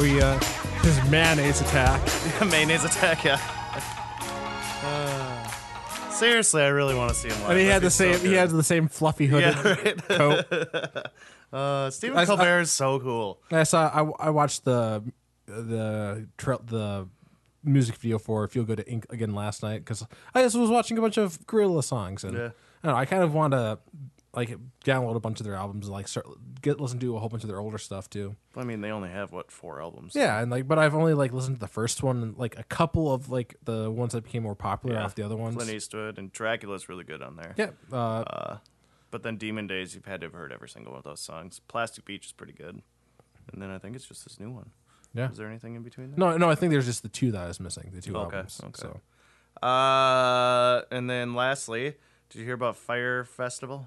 How 0.00 0.06
he 0.06 0.18
uh 0.18 0.38
his 0.80 1.10
mayonnaise 1.10 1.60
attack. 1.60 2.00
mayonnaise 2.50 2.84
attack, 2.84 3.22
yeah. 3.22 3.38
Uh, 4.82 6.10
seriously, 6.10 6.62
I 6.62 6.68
really 6.68 6.94
want 6.94 7.10
to 7.10 7.14
see 7.14 7.28
him 7.28 7.38
live. 7.42 7.50
And 7.50 7.58
he 7.60 7.66
had 7.66 7.82
That'd 7.82 7.82
the 7.82 7.86
be 7.86 7.90
so 7.90 8.12
same 8.12 8.20
he 8.22 8.28
good. 8.30 8.38
had 8.38 8.50
the 8.50 8.62
same 8.62 8.88
fluffy 8.88 9.26
hooded 9.26 9.54
Yeah, 9.56 9.68
right. 9.68 10.08
coat. 10.08 11.06
Uh, 11.52 11.90
Stephen 11.90 12.16
I- 12.16 12.24
Colbert 12.26 12.60
is 12.60 12.70
so 12.72 12.98
cool. 13.00 13.42
I 13.50 13.64
saw 13.64 13.88
I, 13.88 14.26
I 14.28 14.30
watched 14.30 14.64
the 14.64 15.02
the 15.46 16.28
tra- 16.38 16.60
the 16.64 17.08
music 17.64 17.96
video 17.96 18.18
for 18.20 18.46
Feel 18.48 18.62
Good 18.62 18.84
Inc. 18.88 19.04
again 19.10 19.34
last 19.34 19.62
night 19.64 19.80
because 19.80 20.06
I 20.32 20.42
just 20.42 20.56
was 20.56 20.70
watching 20.70 20.96
a 20.96 21.00
bunch 21.02 21.18
of 21.18 21.44
Gorillaz 21.46 21.84
songs 21.84 22.22
and 22.24 22.34
Yeah. 22.38 22.50
I 22.84 22.86
don't 22.86 22.94
know 22.94 23.00
I 23.00 23.04
kind 23.04 23.22
of 23.24 23.34
want 23.34 23.52
to 23.52 23.78
like 24.34 24.56
download 24.84 25.16
a 25.16 25.20
bunch 25.20 25.40
of 25.40 25.44
their 25.46 25.56
albums 25.56 25.86
and 25.86 25.92
like 25.92 26.06
start 26.06 26.26
get 26.62 26.80
listen 26.80 26.98
to 27.00 27.16
a 27.16 27.18
whole 27.18 27.28
bunch 27.28 27.42
of 27.42 27.48
their 27.48 27.58
older 27.58 27.78
stuff 27.78 28.08
too. 28.08 28.36
I 28.56 28.62
mean, 28.64 28.80
they 28.80 28.90
only 28.90 29.08
have 29.08 29.32
what 29.32 29.50
four 29.50 29.80
albums. 29.82 30.14
Yeah, 30.14 30.40
and 30.40 30.50
like 30.50 30.68
but 30.68 30.78
I've 30.78 30.94
only 30.94 31.14
like 31.14 31.32
listened 31.32 31.56
to 31.56 31.60
the 31.60 31.66
first 31.68 32.02
one 32.02 32.22
and 32.22 32.36
like 32.38 32.58
a 32.58 32.62
couple 32.64 33.12
of 33.12 33.28
like 33.30 33.56
the 33.64 33.90
ones 33.90 34.12
that 34.12 34.22
became 34.24 34.42
more 34.44 34.54
popular 34.54 34.94
Yeah. 34.96 35.04
off 35.04 35.14
the 35.16 35.22
other 35.24 35.36
ones. 35.36 35.56
Clint 35.56 35.70
Eastwood 35.72 36.18
and 36.18 36.30
Dracula's 36.32 36.88
really 36.88 37.04
good 37.04 37.22
on 37.22 37.36
there. 37.36 37.54
Yeah, 37.56 37.70
uh, 37.92 37.96
Uh, 37.96 38.58
but 39.10 39.22
then 39.24 39.36
Demon 39.36 39.66
Days, 39.66 39.94
you've 39.96 40.04
had 40.06 40.20
to 40.20 40.26
have 40.26 40.34
heard 40.34 40.52
every 40.52 40.68
single 40.68 40.92
one 40.92 40.98
of 40.98 41.04
those 41.04 41.20
songs. 41.20 41.60
Plastic 41.66 42.04
Beach 42.04 42.26
is 42.26 42.32
pretty 42.32 42.52
good. 42.52 42.82
And 43.52 43.60
then 43.60 43.70
I 43.70 43.78
think 43.78 43.96
it's 43.96 44.06
just 44.06 44.22
this 44.22 44.38
new 44.38 44.50
one. 44.52 44.70
yeah. 45.12 45.28
Is 45.32 45.36
there 45.38 45.48
anything 45.48 45.74
in 45.74 45.82
between 45.82 46.10
there? 46.12 46.18
No, 46.18 46.36
no, 46.36 46.48
I 46.48 46.54
think 46.54 46.70
there's 46.70 46.86
just 46.86 47.02
the 47.02 47.08
two 47.08 47.32
that 47.32 47.42
I 47.42 47.48
was 47.48 47.58
missing. 47.58 47.90
The 47.92 48.00
two 48.00 48.14
Okay, 48.16 48.36
albums. 48.36 48.60
okay. 48.62 48.72
So 48.80 49.00
Uh, 49.66 50.82
and 50.92 51.10
then 51.10 51.34
lastly, 51.34 51.96
did 52.28 52.38
you 52.38 52.44
hear 52.44 52.54
about 52.54 52.76
Fyre 52.76 53.24
Festival? 53.24 53.86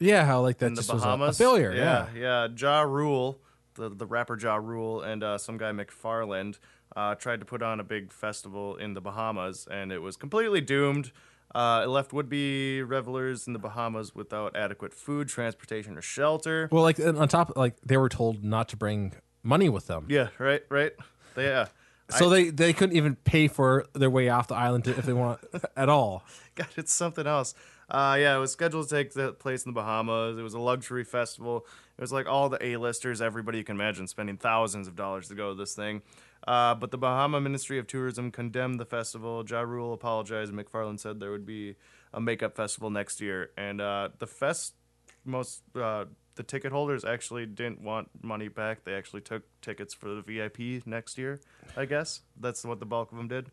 Yeah, 0.00 0.24
how 0.24 0.40
like 0.40 0.58
that 0.58 0.66
in 0.66 0.74
the 0.74 0.82
just 0.82 0.92
was 0.92 1.04
a- 1.04 1.08
a, 1.08 1.32
failure. 1.32 1.72
Yeah. 1.74 2.06
yeah, 2.14 2.46
yeah. 2.46 2.48
Ja 2.56 2.80
Rule, 2.82 3.40
the 3.74 3.88
the 3.88 4.06
rapper 4.06 4.38
Ja 4.38 4.56
Rule, 4.56 5.02
and 5.02 5.22
uh, 5.22 5.38
some 5.38 5.58
guy 5.58 5.72
McFarland 5.72 6.58
uh, 6.96 7.14
tried 7.14 7.40
to 7.40 7.46
put 7.46 7.62
on 7.62 7.80
a 7.80 7.84
big 7.84 8.12
festival 8.12 8.76
in 8.76 8.94
the 8.94 9.00
Bahamas, 9.00 9.66
and 9.70 9.92
it 9.92 10.00
was 10.02 10.16
completely 10.16 10.60
doomed. 10.60 11.12
Uh, 11.54 11.82
it 11.84 11.88
left 11.88 12.12
would-be 12.12 12.82
revelers 12.82 13.46
in 13.46 13.54
the 13.54 13.58
Bahamas 13.58 14.14
without 14.14 14.54
adequate 14.54 14.92
food, 14.92 15.28
transportation, 15.28 15.96
or 15.96 16.02
shelter. 16.02 16.68
Well, 16.70 16.82
like 16.82 17.00
on 17.00 17.26
top, 17.28 17.56
like 17.56 17.76
they 17.84 17.96
were 17.96 18.10
told 18.10 18.44
not 18.44 18.68
to 18.70 18.76
bring 18.76 19.14
money 19.42 19.68
with 19.68 19.86
them. 19.86 20.06
Yeah, 20.10 20.28
right, 20.38 20.62
right. 20.68 20.92
They, 21.34 21.44
yeah. 21.44 21.66
So 22.10 22.28
they 22.28 22.50
they 22.50 22.72
couldn't 22.72 22.96
even 22.96 23.16
pay 23.16 23.48
for 23.48 23.86
their 23.94 24.10
way 24.10 24.28
off 24.28 24.48
the 24.48 24.54
island 24.54 24.84
to, 24.84 24.90
if 24.90 25.04
they 25.04 25.12
want 25.12 25.40
at 25.76 25.88
all. 25.88 26.22
God, 26.54 26.68
it's 26.76 26.92
something 26.92 27.26
else. 27.26 27.54
Uh, 27.88 28.16
yeah, 28.18 28.36
it 28.36 28.38
was 28.38 28.52
scheduled 28.52 28.88
to 28.88 28.94
take 28.94 29.38
place 29.38 29.64
in 29.64 29.72
the 29.72 29.74
Bahamas. 29.74 30.38
It 30.38 30.42
was 30.42 30.54
a 30.54 30.58
luxury 30.58 31.04
festival. 31.04 31.66
It 31.96 32.02
was 32.02 32.12
like 32.12 32.26
all 32.26 32.48
the 32.48 32.62
A-listers, 32.64 33.22
everybody 33.22 33.58
you 33.58 33.64
can 33.64 33.76
imagine, 33.76 34.06
spending 34.06 34.36
thousands 34.36 34.88
of 34.88 34.94
dollars 34.94 35.28
to 35.28 35.34
go 35.34 35.50
to 35.50 35.54
this 35.54 35.74
thing. 35.74 36.02
Uh, 36.46 36.74
but 36.74 36.90
the 36.90 36.98
Bahama 36.98 37.40
Ministry 37.40 37.78
of 37.78 37.86
Tourism 37.86 38.30
condemned 38.30 38.78
the 38.78 38.84
festival. 38.84 39.42
Ja 39.48 39.60
Rule 39.60 39.94
apologized, 39.94 40.52
and 40.52 40.60
McFarland 40.60 41.00
said 41.00 41.18
there 41.18 41.30
would 41.30 41.46
be 41.46 41.76
a 42.12 42.20
makeup 42.20 42.54
festival 42.54 42.90
next 42.90 43.20
year. 43.20 43.50
And 43.56 43.80
uh, 43.80 44.10
the 44.18 44.26
fest, 44.26 44.74
most 45.24 45.62
uh, 45.74 46.04
the 46.36 46.42
ticket 46.42 46.72
holders 46.72 47.04
actually 47.04 47.46
didn't 47.46 47.80
want 47.80 48.08
money 48.22 48.48
back. 48.48 48.84
They 48.84 48.94
actually 48.94 49.22
took 49.22 49.42
tickets 49.60 49.94
for 49.94 50.08
the 50.08 50.22
VIP 50.22 50.86
next 50.86 51.18
year. 51.18 51.40
I 51.76 51.84
guess 51.86 52.20
that's 52.38 52.64
what 52.64 52.80
the 52.80 52.86
bulk 52.86 53.10
of 53.12 53.18
them 53.18 53.28
did. 53.28 53.50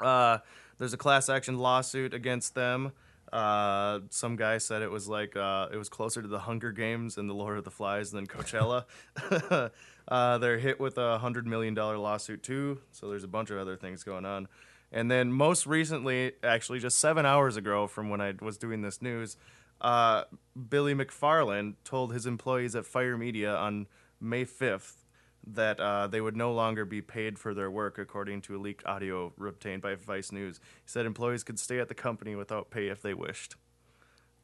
Uh, 0.00 0.38
there's 0.78 0.92
a 0.92 0.98
class 0.98 1.28
action 1.28 1.58
lawsuit 1.58 2.12
against 2.12 2.54
them. 2.54 2.92
Uh, 3.32 4.00
some 4.10 4.36
guy 4.36 4.58
said 4.58 4.82
it 4.82 4.90
was 4.90 5.08
like 5.08 5.36
uh, 5.36 5.68
it 5.72 5.76
was 5.76 5.88
closer 5.88 6.20
to 6.20 6.28
the 6.28 6.40
Hunger 6.40 6.70
Games 6.70 7.16
and 7.16 7.30
the 7.30 7.34
Lord 7.34 7.56
of 7.56 7.64
the 7.64 7.70
Flies 7.70 8.10
than 8.10 8.26
Coachella. 8.26 8.84
uh, 10.08 10.38
they're 10.38 10.58
hit 10.58 10.78
with 10.78 10.98
a 10.98 11.18
hundred 11.18 11.46
million 11.46 11.72
dollar 11.72 11.96
lawsuit 11.96 12.42
too. 12.42 12.80
So 12.90 13.08
there's 13.08 13.24
a 13.24 13.28
bunch 13.28 13.50
of 13.50 13.58
other 13.58 13.76
things 13.76 14.04
going 14.04 14.26
on. 14.26 14.48
And 14.92 15.10
then 15.10 15.32
most 15.32 15.66
recently, 15.66 16.32
actually 16.44 16.78
just 16.78 16.98
seven 16.98 17.24
hours 17.24 17.56
ago 17.56 17.86
from 17.86 18.10
when 18.10 18.20
I 18.20 18.34
was 18.42 18.58
doing 18.58 18.82
this 18.82 19.00
news, 19.00 19.38
uh, 19.80 20.24
Billy 20.68 20.94
McFarland 20.94 21.76
told 21.84 22.12
his 22.12 22.26
employees 22.26 22.76
at 22.76 22.84
Fyre 22.84 23.16
Media 23.16 23.54
on 23.54 23.86
May 24.20 24.44
5th 24.44 25.01
that 25.46 25.80
uh, 25.80 26.06
they 26.06 26.20
would 26.20 26.36
no 26.36 26.52
longer 26.52 26.84
be 26.84 27.02
paid 27.02 27.38
for 27.38 27.54
their 27.54 27.70
work, 27.70 27.98
according 27.98 28.42
to 28.42 28.56
a 28.56 28.58
leaked 28.58 28.86
audio 28.86 29.32
obtained 29.44 29.82
by 29.82 29.94
Vice 29.94 30.32
News. 30.32 30.60
He 30.84 30.88
said 30.88 31.06
employees 31.06 31.42
could 31.42 31.58
stay 31.58 31.78
at 31.80 31.88
the 31.88 31.94
company 31.94 32.34
without 32.34 32.70
pay 32.70 32.88
if 32.88 33.02
they 33.02 33.14
wished, 33.14 33.56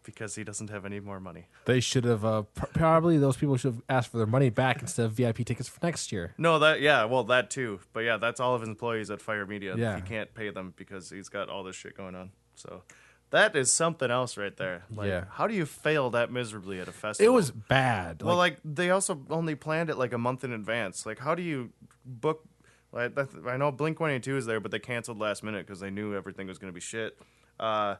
because 0.02 0.34
he 0.34 0.42
doesn't 0.44 0.70
have 0.70 0.84
any 0.84 1.00
more 1.00 1.20
money. 1.20 1.46
They 1.66 1.80
should 1.80 2.04
have 2.04 2.24
uh, 2.24 2.42
pr- 2.42 2.66
probably 2.66 3.18
those 3.18 3.37
people 3.37 3.56
should 3.56 3.74
have 3.74 3.82
asked 3.88 4.11
for 4.11 4.18
their 4.18 4.26
money 4.26 4.50
back 4.50 4.80
instead 4.80 5.06
of 5.06 5.12
VIP 5.12 5.44
tickets 5.44 5.68
for 5.68 5.78
next 5.82 6.11
year. 6.11 6.34
No, 6.38 6.58
that 6.58 6.80
yeah, 6.80 7.04
well 7.04 7.24
that 7.24 7.50
too, 7.50 7.80
but 7.92 8.00
yeah, 8.00 8.16
that's 8.16 8.40
all 8.40 8.54
of 8.54 8.62
his 8.62 8.68
employees 8.68 9.11
at 9.11 9.20
Fyre 9.20 9.46
Media. 9.46 9.76
Yeah. 9.76 9.96
he 9.96 10.02
can't 10.02 10.34
pay 10.34 10.50
them 10.50 10.74
because 10.76 11.11
he's 11.11 11.28
got 11.28 11.48
all 11.48 11.62
this 11.62 11.76
shit 11.76 11.96
going 11.96 12.14
on. 12.14 12.30
So 12.54 12.82
that 13.30 13.54
is 13.56 13.72
something 13.72 14.10
else 14.10 14.36
right 14.36 14.56
there. 14.56 14.84
Like, 14.94 15.08
Yeah. 15.08 15.24
how 15.30 15.46
do 15.46 15.54
you 15.54 15.66
fail 15.66 16.10
that 16.10 16.30
miserably 16.32 16.80
at 16.80 16.88
a 16.88 16.92
festival? 16.92 17.30
It 17.32 17.34
was 17.34 17.50
bad. 17.50 18.22
Well, 18.22 18.36
like 18.36 18.58
they 18.64 18.90
also 18.90 19.20
only 19.30 19.54
planned 19.54 19.90
it 19.90 19.96
like 19.98 20.12
a 20.12 20.18
month 20.18 20.44
in 20.44 20.52
advance. 20.52 21.04
Like, 21.06 21.18
how 21.18 21.34
do 21.34 21.42
you 21.42 21.70
book? 22.04 22.44
Like, 22.90 23.12
I 23.46 23.56
know 23.58 23.70
Blink 23.70 24.00
One 24.00 24.10
Eighty 24.10 24.20
Two 24.30 24.36
is 24.38 24.46
there, 24.46 24.60
but 24.60 24.70
they 24.70 24.78
canceled 24.78 25.18
last 25.18 25.42
minute 25.42 25.66
because 25.66 25.78
they 25.80 25.90
knew 25.90 26.14
everything 26.16 26.46
was 26.46 26.56
going 26.58 26.72
to 26.72 26.74
be 26.74 26.80
shit. 26.80 27.18
Uh, 27.60 27.96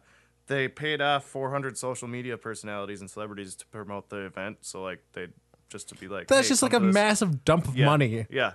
they 0.47 0.67
paid 0.67 1.03
off 1.03 1.25
400 1.27 1.77
social 1.77 2.09
media 2.09 2.39
personalities 2.39 3.03
and 3.03 3.11
celebrities 3.11 3.55
to 3.57 3.67
promote 3.67 4.09
the 4.09 4.25
event. 4.25 4.59
So 4.63 4.83
like 4.83 5.03
they 5.13 5.27
just 5.69 5.91
to 5.91 5.95
be 5.95 6.09
like 6.09 6.29
that's 6.29 6.47
"Hey, 6.47 6.53
just 6.53 6.63
like 6.63 6.73
a 6.73 6.81
this." 6.81 6.95
massive 6.95 7.45
dump 7.45 7.69
of 7.69 7.77
Yeah. 7.77 7.85
money. 7.85 8.27
Yeah. 8.31 8.53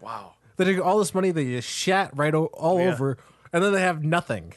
Wow. 0.00 0.34
They 0.56 0.64
took 0.64 0.84
all 0.86 1.00
this 1.00 1.12
money 1.12 1.32
they 1.32 1.44
just 1.56 1.68
shat 1.68 2.16
right 2.16 2.32
o- 2.32 2.44
all 2.54 2.78
Yeah. 2.78 2.92
over, 2.92 3.18
and 3.52 3.64
then 3.64 3.72
they 3.72 3.80
have 3.80 4.04
nothing. 4.04 4.52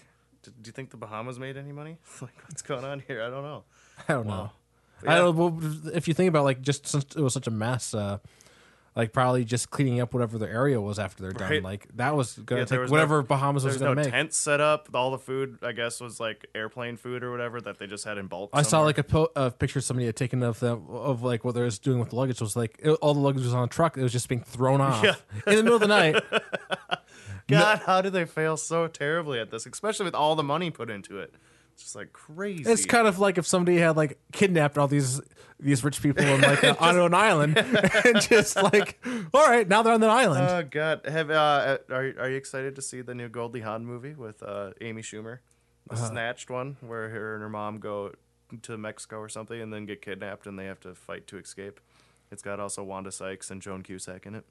Do, 0.61 0.67
you 0.69 0.71
think 0.71 0.89
the 0.91 0.97
Bahamas 0.97 1.39
made 1.39 1.57
any 1.57 1.71
money? 1.71 1.97
like, 2.21 2.35
what's 2.47 2.61
going 2.61 2.83
on 2.85 3.01
here? 3.07 3.21
I 3.21 3.29
don't 3.29 3.43
know. 3.43 3.63
I 4.07 4.13
don't 4.13 4.27
know. 4.27 4.51
But 5.01 5.09
I 5.09 5.15
don't. 5.17 5.35
Well, 5.35 5.59
if 5.93 6.07
you 6.07 6.13
think 6.13 6.29
about 6.29 6.43
like 6.43 6.61
just 6.61 6.87
since 6.87 7.03
it 7.15 7.21
was 7.21 7.33
such 7.33 7.45
a 7.47 7.51
mess, 7.51 7.93
uh, 7.93 8.17
like 8.95 9.13
probably 9.13 9.45
just 9.45 9.69
cleaning 9.69 9.99
up 9.99 10.11
whatever 10.11 10.39
the 10.39 10.47
area 10.49 10.81
was 10.81 10.97
after 10.97 11.21
they're 11.21 11.31
done. 11.33 11.51
Right. 11.51 11.61
Like 11.63 11.87
that 11.97 12.15
was 12.15 12.33
gonna 12.33 12.61
Yeah, 12.61 12.65
take 12.65 12.79
was 12.79 12.89
whatever 12.89 13.17
no- 13.17 13.27
Bahamas 13.27 13.63
was 13.63 13.75
There's 13.75 13.81
gonna 13.83 13.93
no 13.93 14.01
make. 14.01 14.11
tent 14.11 14.33
set 14.33 14.59
up. 14.59 14.89
All 14.95 15.11
the 15.11 15.19
food, 15.19 15.59
I 15.61 15.71
guess, 15.73 16.01
was 16.01 16.19
like 16.19 16.47
airplane 16.55 16.97
food 16.97 17.23
or 17.23 17.29
whatever 17.29 17.61
that 17.61 17.77
they 17.77 17.85
just 17.85 18.05
had 18.05 18.17
in 18.17 18.25
bulk. 18.25 18.49
I 18.53 18.63
saw 18.63 18.81
like 18.81 18.97
a, 18.97 19.03
po- 19.03 19.29
a 19.35 19.51
picture 19.51 19.81
somebody 19.81 20.07
had 20.07 20.15
taken 20.15 20.41
of 20.41 20.59
them 20.59 20.85
of 20.89 21.21
like 21.21 21.45
what 21.45 21.53
they 21.53 21.61
was 21.61 21.77
doing 21.77 21.99
with 21.99 22.09
the 22.09 22.15
luggage 22.15 22.41
was 22.41 22.55
like 22.55 22.79
it- 22.81 22.89
all 22.93 23.13
the 23.13 23.19
luggage 23.19 23.43
was 23.43 23.53
on 23.53 23.65
a 23.65 23.67
truck. 23.67 23.97
It 23.99 24.01
was 24.01 24.11
just 24.11 24.27
being 24.29 24.41
thrown 24.41 24.81
off 24.81 25.03
Yeah. 25.03 25.13
in 25.45 25.57
the 25.57 25.63
middle 25.63 25.75
of 25.75 25.81
the 25.81 25.87
night. 25.87 26.15
God, 27.47 27.81
how 27.85 28.01
do 28.01 28.09
they 28.09 28.25
fail 28.25 28.57
so 28.57 28.87
terribly 28.87 29.39
at 29.39 29.51
this? 29.51 29.65
Especially 29.65 30.05
with 30.05 30.15
all 30.15 30.35
the 30.35 30.43
money 30.43 30.69
put 30.71 30.89
into 30.89 31.19
it. 31.19 31.33
It's 31.73 31.83
just 31.83 31.95
like 31.95 32.11
crazy. 32.11 32.69
It's 32.69 32.85
kind 32.85 33.07
of 33.07 33.19
like 33.19 33.37
if 33.37 33.45
somebody 33.45 33.77
had 33.77 33.95
like 33.95 34.17
kidnapped 34.31 34.77
all 34.77 34.87
these 34.87 35.21
these 35.59 35.83
rich 35.83 36.01
people 36.01 36.23
in 36.25 36.41
like 36.41 36.63
uh, 36.63 36.75
on 36.79 36.97
an 36.97 37.13
island 37.13 37.57
and 38.05 38.19
just 38.21 38.55
like, 38.55 38.99
all 39.33 39.47
right, 39.47 39.67
now 39.67 39.83
they're 39.83 39.93
on 39.93 40.01
the 40.01 40.07
island. 40.07 40.47
Oh 40.49 40.63
God! 40.69 41.01
Have 41.05 41.29
uh, 41.29 41.77
are 41.89 42.13
are 42.19 42.29
you 42.29 42.35
excited 42.35 42.75
to 42.77 42.81
see 42.81 43.01
the 43.01 43.13
new 43.13 43.29
Goldie 43.29 43.61
Hawn 43.61 43.85
movie 43.85 44.13
with 44.15 44.41
uh, 44.41 44.71
Amy 44.81 45.01
Schumer, 45.03 45.39
the 45.87 45.95
Uh-huh. 45.95 46.09
Snatched 46.09 46.49
one, 46.49 46.77
where 46.81 47.09
her 47.09 47.35
and 47.35 47.43
her 47.43 47.49
mom 47.49 47.77
go 47.77 48.13
to 48.63 48.77
Mexico 48.77 49.17
or 49.19 49.29
something 49.29 49.61
and 49.61 49.71
then 49.71 49.85
get 49.85 50.01
kidnapped 50.01 50.47
and 50.47 50.57
they 50.57 50.65
have 50.65 50.79
to 50.79 50.95
fight 50.95 51.27
to 51.27 51.37
escape. 51.37 51.79
It's 52.31 52.41
got 52.41 52.59
also 52.59 52.83
Wanda 52.83 53.11
Sykes 53.11 53.51
and 53.51 53.61
Joan 53.61 53.83
Cusack 53.83 54.25
in 54.25 54.33
it. 54.35 54.45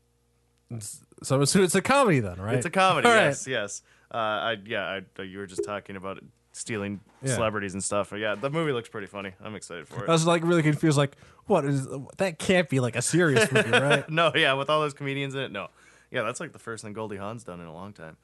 So 1.23 1.41
it's, 1.41 1.55
it's 1.57 1.75
a 1.75 1.83
comedy 1.83 2.21
then, 2.21 2.41
right? 2.41 2.57
It's 2.57 2.67
a 2.67 2.71
comedy. 2.71 3.07
All 3.09 3.15
right. 3.15 3.27
yes, 3.27 3.47
yes. 3.47 3.83
Uh, 4.13 4.17
I 4.17 4.57
yeah. 4.67 5.01
I, 5.19 5.23
you 5.23 5.39
were 5.39 5.47
just 5.47 5.65
talking 5.65 5.97
about 5.97 6.19
it, 6.19 6.25
stealing 6.53 7.01
Yeah. 7.23 7.35
celebrities 7.35 7.75
and 7.75 7.83
stuff. 7.83 8.13
Yeah, 8.17 8.35
the 8.35 8.51
movie 8.51 8.73
looks 8.73 8.89
pretty 8.89 9.07
funny. 9.07 9.33
I'm 9.43 9.55
excited 9.55 9.89
for 9.89 10.05
it. 10.05 10.09
I 10.09 10.13
was 10.13 10.27
like 10.27 10.43
really 10.45 10.63
confused. 10.63 10.97
Like, 10.99 11.17
what 11.47 11.65
is 11.65 11.87
that? 12.19 12.39
Can't 12.39 12.69
be 12.69 12.81
like 12.81 12.97
a 12.97 13.03
serious 13.03 13.51
movie, 13.53 13.71
right? 13.73 14.09
no, 14.11 14.33
yeah, 14.35 14.53
with 14.55 14.71
all 14.71 14.81
those 14.81 14.95
comedians 14.95 15.35
in 15.35 15.41
it, 15.43 15.53
no. 15.53 15.69
Yeah, 16.11 16.23
that's 16.23 16.39
like 16.41 16.53
the 16.53 16.59
first 16.59 16.85
thing 16.85 16.93
Goldie 16.93 17.17
Hawn's 17.17 17.43
done 17.45 17.61
in 17.61 17.67
a 17.67 17.73
long 17.75 17.93
time. 17.93 18.17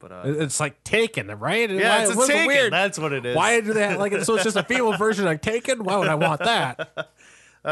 But 0.00 0.12
uh, 0.12 0.22
It's 0.26 0.60
like 0.60 0.82
Taken, 0.84 1.26
right? 1.38 1.68
yeah, 1.70 1.98
Why- 1.98 2.02
it's 2.04 2.12
a 2.24 2.26
Taken. 2.26 2.46
weird. 2.46 2.72
That's 2.72 2.98
what 2.98 3.12
it 3.12 3.24
is. 3.26 3.36
Why 3.36 3.60
do 3.60 3.72
they 3.72 3.82
have, 3.86 3.98
like? 3.98 4.12
So 4.22 4.34
it's 4.36 4.44
just 4.44 4.56
a 4.56 4.62
female 4.62 4.96
version 4.96 5.26
of 5.26 5.40
Taken. 5.40 5.82
Why 5.82 5.96
would 5.96 6.08
I 6.08 6.14
want 6.14 6.40
that? 6.40 7.08
Uh, 7.64 7.70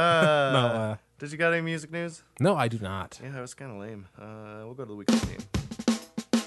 No, 0.53 0.59
uh, 0.59 0.97
Did 1.19 1.33
you 1.33 1.39
got 1.39 1.53
any 1.55 1.63
music 1.63 1.91
news? 1.91 2.23
no, 2.41 2.57
I 2.57 2.69
do 2.69 2.79
not. 2.79 3.19
Yeah, 3.23 3.39
it 3.39 3.41
was 3.41 3.55
kind 3.55 3.73
of 3.73 3.79
lame. 3.79 4.07
Uh, 4.21 4.65
we'll 4.65 4.75
go 4.75 4.85
to 4.85 4.89
the 4.89 4.95
weekly 4.95 5.17
theme. 5.17 6.47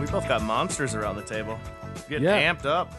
We 0.00 0.06
both 0.06 0.28
got 0.28 0.42
monsters 0.42 0.94
around 0.94 1.16
the 1.16 1.22
table. 1.22 1.58
Getting 2.08 2.24
Yeah. 2.24 2.52
amped 2.52 2.66
up. 2.66 2.92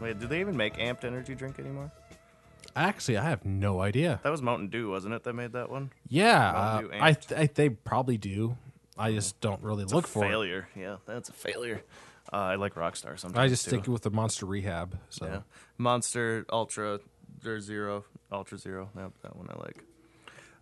Wait, 0.00 0.18
do 0.18 0.26
they 0.26 0.40
even 0.40 0.56
make 0.56 0.76
amped 0.76 1.04
energy 1.04 1.34
drink 1.34 1.58
anymore? 1.58 1.90
Actually, 2.74 3.18
I 3.18 3.24
have 3.28 3.44
no 3.44 3.80
idea. 3.80 4.20
That 4.22 4.30
was 4.30 4.40
Mountain 4.42 4.68
Dew, 4.68 4.90
wasn't 4.90 5.14
it? 5.14 5.24
That 5.24 5.34
made 5.34 5.52
that 5.52 5.70
one. 5.70 5.90
Yeah, 6.08 6.50
uh, 6.50 6.82
I, 7.00 7.12
amped. 7.12 7.36
I 7.36 7.46
they 7.46 7.68
probably 7.68 8.16
do. 8.18 8.56
I 8.98 9.12
just 9.12 9.40
don't 9.40 9.62
really 9.62 9.84
look 9.84 10.06
for 10.06 10.24
it. 10.24 10.28
failure. 10.28 10.68
Yeah, 10.74 10.96
that's 11.06 11.28
a 11.28 11.32
failure. 11.32 11.82
Uh, 12.32 12.36
I 12.36 12.54
like 12.54 12.74
Rockstar 12.74 13.18
sometimes. 13.18 13.36
I 13.38 13.48
just 13.48 13.64
too. 13.64 13.70
stick 13.76 13.86
with 13.88 14.02
the 14.02 14.10
Monster 14.10 14.46
Rehab. 14.46 14.98
So 15.10 15.26
Yeah. 15.26 15.40
Monster 15.76 16.46
Ultra 16.50 17.00
Zero 17.60 18.04
Ultra 18.30 18.56
Zero. 18.58 18.90
That, 18.94 19.10
that 19.22 19.36
one 19.36 19.48
I 19.50 19.58
like. 19.58 19.84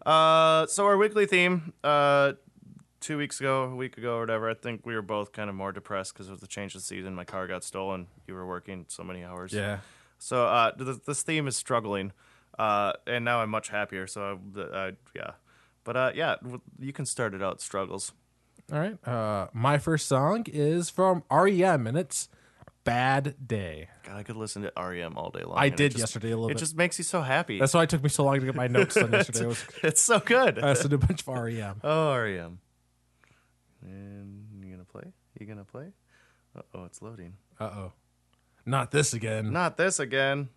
Uh, 0.04 0.66
so 0.66 0.86
our 0.86 0.96
weekly 0.96 1.26
theme. 1.26 1.72
Uh, 1.84 2.32
two 3.00 3.16
weeks 3.18 3.40
ago, 3.40 3.64
a 3.64 3.74
week 3.74 3.96
ago, 3.98 4.16
or 4.16 4.20
whatever. 4.20 4.48
I 4.50 4.54
think 4.54 4.84
we 4.86 4.94
were 4.94 5.02
both 5.02 5.32
kind 5.32 5.48
of 5.48 5.56
more 5.56 5.72
depressed 5.72 6.12
because 6.12 6.28
it 6.28 6.32
was 6.32 6.40
the 6.40 6.46
change 6.46 6.74
of 6.74 6.82
season. 6.82 7.14
My 7.14 7.24
car 7.24 7.46
got 7.46 7.64
stolen. 7.64 8.06
You 8.26 8.34
were 8.34 8.46
working 8.46 8.84
so 8.88 9.02
many 9.02 9.24
hours. 9.24 9.52
yeah. 9.52 9.78
So 10.18 10.44
uh, 10.46 10.72
th- 10.72 10.98
this 11.06 11.22
theme 11.22 11.48
is 11.48 11.56
struggling, 11.56 12.12
uh, 12.58 12.92
and 13.06 13.24
now 13.24 13.40
I'm 13.40 13.48
much 13.50 13.70
happier. 13.70 14.06
So 14.06 14.38
I, 14.56 14.60
I 14.60 14.92
yeah, 15.16 15.30
but 15.82 15.96
uh, 15.96 16.12
yeah, 16.14 16.34
you 16.78 16.92
can 16.92 17.06
start 17.06 17.32
it 17.34 17.42
out. 17.42 17.60
Struggles. 17.62 18.12
All 18.70 18.78
right. 18.78 19.08
Uh, 19.08 19.48
my 19.54 19.78
first 19.78 20.06
song 20.06 20.44
is 20.46 20.90
from 20.90 21.22
REM, 21.30 21.86
and 21.86 21.96
it's 21.96 22.28
"Bad 22.84 23.34
Day." 23.48 23.88
God, 24.04 24.16
I 24.18 24.22
could 24.22 24.36
listen 24.36 24.60
to 24.62 24.72
REM 24.76 25.16
all 25.16 25.30
day 25.30 25.42
long. 25.42 25.56
I 25.58 25.70
did 25.70 25.92
just- 25.92 26.00
yesterday 26.02 26.28
a 26.32 26.36
little 26.36 26.48
bit. 26.48 26.52
It 26.52 26.54
bit. 26.56 26.60
just 26.60 26.76
makes 26.76 26.98
you 26.98 27.04
so 27.04 27.22
happy. 27.22 27.58
That's 27.58 27.72
why 27.72 27.84
it 27.84 27.88
took 27.88 28.02
me 28.02 28.10
so 28.10 28.22
long 28.24 28.38
to 28.40 28.44
get 28.44 28.54
my 28.54 28.68
notes 28.68 28.96
done 28.96 29.12
yesterday. 29.12 29.46
Was 29.46 29.64
it's 29.82 30.02
so 30.02 30.20
good. 30.20 30.58
I 30.58 30.68
listened 30.68 30.90
to 30.90 30.96
a 30.96 30.98
bunch 30.98 31.22
of 31.26 31.28
REM. 31.28 31.80
Oh, 31.84 32.14
REM. 32.14 32.58
And 33.82 34.46
you 34.62 34.70
gonna 34.70 34.84
play? 34.84 35.12
You 35.38 35.46
gonna 35.46 35.64
play? 35.64 35.86
Uh 36.56 36.62
oh, 36.74 36.84
it's 36.84 37.00
loading. 37.02 37.34
Uh 37.58 37.64
oh, 37.64 37.92
not 38.66 38.90
this 38.90 39.12
again. 39.14 39.52
Not 39.52 39.76
this 39.76 39.98
again. 40.00 40.48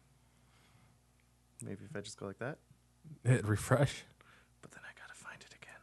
Maybe 1.64 1.80
if 1.90 1.96
I 1.96 2.02
just 2.02 2.18
go 2.20 2.26
like 2.28 2.40
that, 2.40 2.58
Hit 3.24 3.46
refresh 3.46 4.04
but 4.62 4.72
then 4.72 4.82
I 4.84 4.92
gotta 5.00 5.14
find 5.18 5.38
it 5.42 5.54
again. 5.56 5.80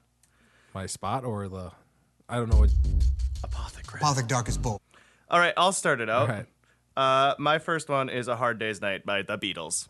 my 0.74 0.87
spot 0.87 1.24
or 1.24 1.48
the. 1.48 1.70
I 2.29 2.37
don't 2.37 2.50
know 2.50 2.59
what. 2.59 2.70
Apothecary. 3.42 4.00
Apothic 4.00 4.29
Dark 4.29 4.48
is 4.48 4.59
bull. 4.59 4.81
All 5.31 5.38
right, 5.38 5.55
I'll 5.57 5.72
start 5.72 6.00
it 6.00 6.11
out. 6.11 6.29
right. 6.29 6.46
Uh, 6.96 7.35
my 7.38 7.59
first 7.59 7.88
one 7.88 8.09
is 8.11 8.29
"A 8.29 8.37
Hard 8.37 8.59
Day's 8.59 8.81
Night" 8.81 9.07
by 9.07 9.22
the 9.22 9.38
Beatles. 9.38 9.88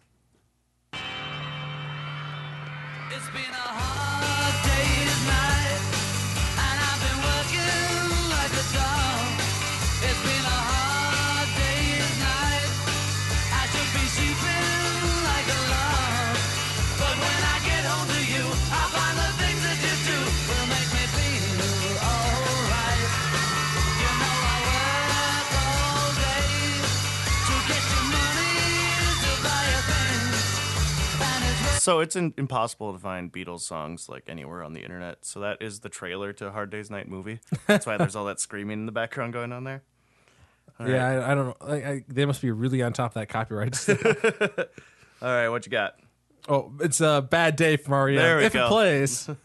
It's 3.13 3.29
been 3.31 3.55
So 31.81 32.01
it's 32.01 32.15
in, 32.15 32.35
impossible 32.37 32.93
to 32.93 32.99
find 32.99 33.33
Beatles 33.33 33.61
songs 33.61 34.09
like 34.09 34.25
anywhere 34.29 34.63
on 34.63 34.75
the 34.75 34.83
internet. 34.83 35.25
So 35.25 35.41
that 35.41 35.63
is 35.63 35.81
the 35.81 35.89
trailer 35.89 36.33
to 36.35 36.51
"Hard 36.53 36.71
Day's 36.71 36.91
Night" 36.91 37.09
movie. 37.09 37.41
That's 37.67 37.87
why 37.87 37.97
there's 37.97 38.15
all 38.15 38.27
that 38.27 38.39
screaming 38.39 38.81
in 38.81 38.87
the 38.87 38.93
background 38.93 39.33
going 39.33 39.51
on 39.53 39.65
there. 39.65 39.83
yeah, 40.79 41.07
I, 41.07 41.33
I 41.33 41.35
don't 41.35 41.47
know. 41.47 41.57
I, 41.67 41.75
I, 41.75 42.05
they 42.07 42.27
must 42.27 42.43
be 42.43 42.51
really 42.51 42.83
on 42.83 42.93
top 42.93 43.13
of 43.13 43.15
that 43.15 43.29
copyright 43.29 43.75
stuff. 43.75 44.05
All 45.23 45.29
right, 45.29 45.49
what 45.49 45.67
you 45.67 45.73
got? 45.73 45.97
oh, 46.49 46.73
it's 46.81 47.01
a 47.01 47.27
bad 47.29 47.57
day 47.57 47.77
from 47.77 47.95
REM. 47.95 48.15
There 48.17 48.39
we 48.39 48.45
if 48.45 48.53
go. 48.53 48.65
it 48.67 48.69
plays, 48.69 49.29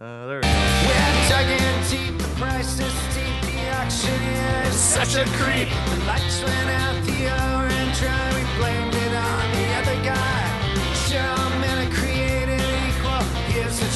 Uh, 0.00 0.26
there 0.26 0.36
we 0.36 0.42
go. 0.42 0.48
We're 0.48 1.28
tugging 1.28 1.90
deep, 1.90 2.18
the 2.18 2.28
price 2.40 2.80
is 2.80 2.92
steep, 2.92 3.40
the 3.42 3.70
auctioneer 3.76 4.62
is 4.66 4.74
such 4.74 5.16
a 5.16 5.24
creep. 5.36 5.68
The 5.68 6.04
lights 6.06 6.42
went 6.42 6.70
out, 6.70 7.02
the 7.04 7.28
orange 7.56 7.98
dry, 7.98 8.32
we 8.34 8.58
blamed 8.58 8.94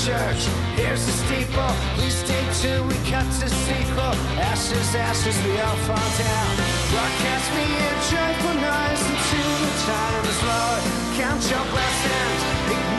church, 0.04 0.44
here's 0.76 1.06
the 1.06 1.12
steeple. 1.12 1.72
We 1.96 2.10
stay 2.10 2.44
tuned, 2.60 2.88
we 2.88 2.96
cut 3.08 3.24
to 3.40 3.48
sequel. 3.48 4.12
Ashes, 4.36 4.94
ashes, 4.94 5.36
we 5.44 5.58
all 5.64 5.78
fall 5.88 6.10
down. 6.20 6.52
Broadcast 6.92 7.48
me 7.56 7.64
in 7.88 7.96
joyful 8.12 8.56
noise 8.60 9.00
until 9.00 9.52
the 9.64 9.72
time 9.88 10.24
is 10.28 10.40
low. 10.44 10.76
Count 11.16 11.42
your 11.48 11.64
blessings, 11.72 12.93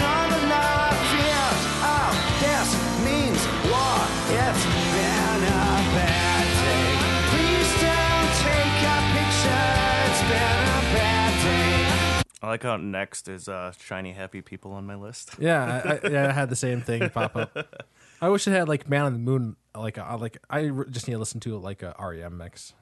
I 12.45 12.49
like 12.49 12.63
how 12.63 12.77
next 12.77 13.27
is 13.27 13.49
uh, 13.49 13.71
"Shiny 13.79 14.11
Happy 14.13 14.41
People" 14.41 14.71
on 14.73 14.85
my 14.85 14.95
list. 14.95 15.35
yeah, 15.39 15.81
I, 15.83 16.07
I, 16.07 16.09
yeah, 16.11 16.29
I 16.29 16.31
had 16.31 16.49
the 16.49 16.55
same 16.55 16.81
thing 16.81 17.09
pop 17.09 17.35
up. 17.35 17.87
I 18.21 18.29
wish 18.29 18.47
it 18.47 18.51
had 18.51 18.67
like 18.69 18.87
"Man 18.89 19.05
on 19.05 19.13
the 19.13 19.19
Moon." 19.19 19.55
Like, 19.75 19.97
I 19.97 20.15
like 20.15 20.37
I 20.49 20.61
re- 20.61 20.85
just 20.89 21.07
need 21.07 21.13
to 21.15 21.19
listen 21.19 21.39
to 21.41 21.57
like 21.57 21.81
a 21.83 21.95
REM 21.99 22.37
mix. 22.37 22.73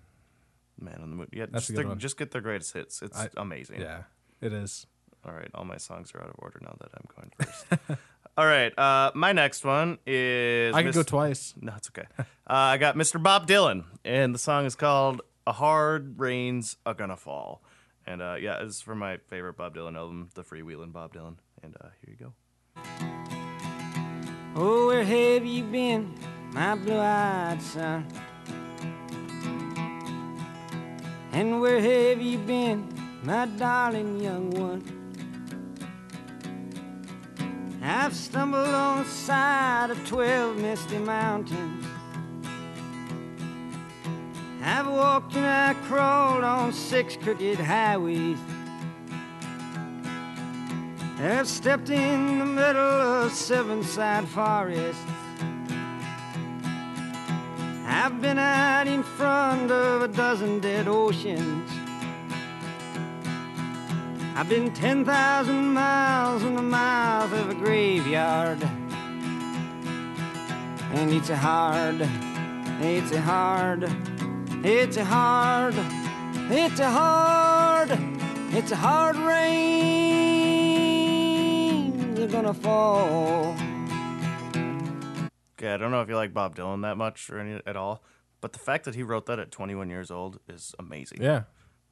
Man 0.80 0.99
on 1.02 1.10
the 1.10 1.15
Moon. 1.15 1.28
Yeah, 1.32 1.45
That's 1.49 1.63
just, 1.67 1.69
a 1.69 1.73
good 1.73 1.86
the- 1.86 1.89
one. 1.89 1.99
just 1.99 2.17
get 2.17 2.32
their 2.32 2.41
greatest 2.41 2.73
hits. 2.73 3.02
It's 3.02 3.17
I- 3.17 3.30
amazing. 3.38 3.80
Yeah, 3.82 4.04
it 4.41 4.52
is. 4.54 4.86
All 5.26 5.32
right, 5.34 5.49
all 5.56 5.63
my 5.63 5.78
songs 5.78 6.12
are 6.13 6.21
out 6.21 6.28
of 6.30 6.36
order 6.39 6.60
now 6.62 6.76
that 6.82 6.89
I'm 6.93 7.06
going 7.15 7.32
first. 7.39 7.99
all 8.38 8.45
right, 8.45 8.78
uh, 8.78 9.12
my 9.15 9.32
next 9.32 9.63
one 9.63 9.97
is. 10.06 10.76
I 10.76 10.80
can 10.80 10.88
Miss- 10.88 10.95
go 10.97 11.04
twice. 11.04 11.54
No, 11.62 11.73
it's 11.78 11.89
okay. 11.97 12.08
uh, 12.19 12.23
I 12.47 12.78
got 12.78 12.95
Mr. 12.95 13.21
Bob 13.23 13.47
Dylan, 13.47 13.86
and 14.04 14.36
the 14.36 14.39
song 14.39 14.65
is 14.65 14.76
called 14.76 15.21
"A 15.47 15.54
Hard 15.54 16.19
Rain's 16.19 16.76
a 16.86 16.93
Gonna 16.93 17.15
Fall," 17.15 17.63
And 18.05 18.21
uh, 18.21 18.35
yeah, 18.39 18.61
it's 18.61 18.81
from 18.81 18.99
my 18.99 19.17
favorite 19.29 19.55
Bob 19.57 19.75
Dylan 19.75 19.95
album, 19.95 20.29
The 20.33 20.43
Freewheelin' 20.43 20.91
Bob 20.91 21.13
Dylan. 21.13 21.37
And 21.63 21.75
uh, 21.79 21.87
here 22.05 22.15
you 22.17 22.25
go. 22.25 22.33
Oh, 24.55 24.87
where 24.87 25.03
have 25.03 25.45
you 25.45 25.63
been, 25.63 26.13
my 26.51 26.75
blue-eyed 26.75 27.61
son? 27.61 28.05
And 31.31 31.59
where 31.61 31.79
have 31.79 32.21
you 32.21 32.37
been, 32.37 32.87
my 33.23 33.45
darling 33.45 34.19
young 34.19 34.51
one? 34.51 34.83
I've 37.81 38.15
stumbled 38.15 38.67
on 38.67 39.03
the 39.03 39.09
side 39.09 39.89
of 39.91 40.07
twelve 40.07 40.57
misty 40.57 40.99
mountains. 40.99 41.85
I've 44.65 44.88
walked 44.88 45.36
and 45.36 45.45
I 45.45 45.73
crawled 45.88 46.45
on 46.45 46.71
six 46.71 47.17
crooked 47.17 47.60
highways. 47.60 48.38
I've 51.19 51.49
stepped 51.49 51.89
in 51.89 52.39
the 52.39 52.45
middle 52.45 52.82
of 52.82 53.34
seven 53.34 53.84
side 53.84 54.26
forests. 54.30 55.04
I've 57.86 58.21
been 58.21 58.39
out 58.39 58.88
in 58.88 59.04
front 59.04 59.69
of 59.69 60.02
a 60.02 60.08
dozen 60.08 60.62
dead 60.62 60.88
oceans. 60.88 61.69
I've 64.36 64.47
been 64.47 64.73
10,000 64.73 65.73
miles 65.73 66.41
in 66.43 66.56
the 66.56 66.62
mouth 66.62 67.34
of 67.34 67.49
a 67.49 67.56
graveyard. 67.56 68.63
And 70.93 71.12
it's 71.12 71.30
a 71.30 71.36
hard, 71.36 72.08
it's 72.82 73.12
a 73.12 73.19
hard, 73.19 73.91
it's 74.63 74.97
a 74.97 75.06
hard, 75.06 75.73
it's 76.52 76.80
a 76.80 76.89
hard, 76.89 77.89
it's 78.54 78.71
a 78.71 78.76
hard 78.76 79.15
rain. 81.13 82.15
You're 82.17 82.28
gonna 82.28 82.54
fall. 82.54 83.56
Okay, 85.58 85.71
I 85.73 85.78
don't 85.78 85.91
know 85.91 86.02
if 86.02 86.10
you 86.10 86.15
like 86.15 86.34
Bob 86.34 86.56
Dylan 86.56 86.82
that 86.84 86.97
much 86.97 87.30
or 87.30 87.39
any 87.39 87.62
at 87.65 87.76
all, 87.76 88.04
but 88.41 88.54
the 88.54 88.60
fact 88.60 88.86
that 88.86 88.95
he 88.95 89.04
wrote 89.04 89.26
that 89.28 89.39
at 89.39 89.52
21 89.52 89.89
years 89.89 90.12
old 90.12 90.39
is 90.47 90.73
amazing. 90.80 91.21
Yeah. 91.21 91.43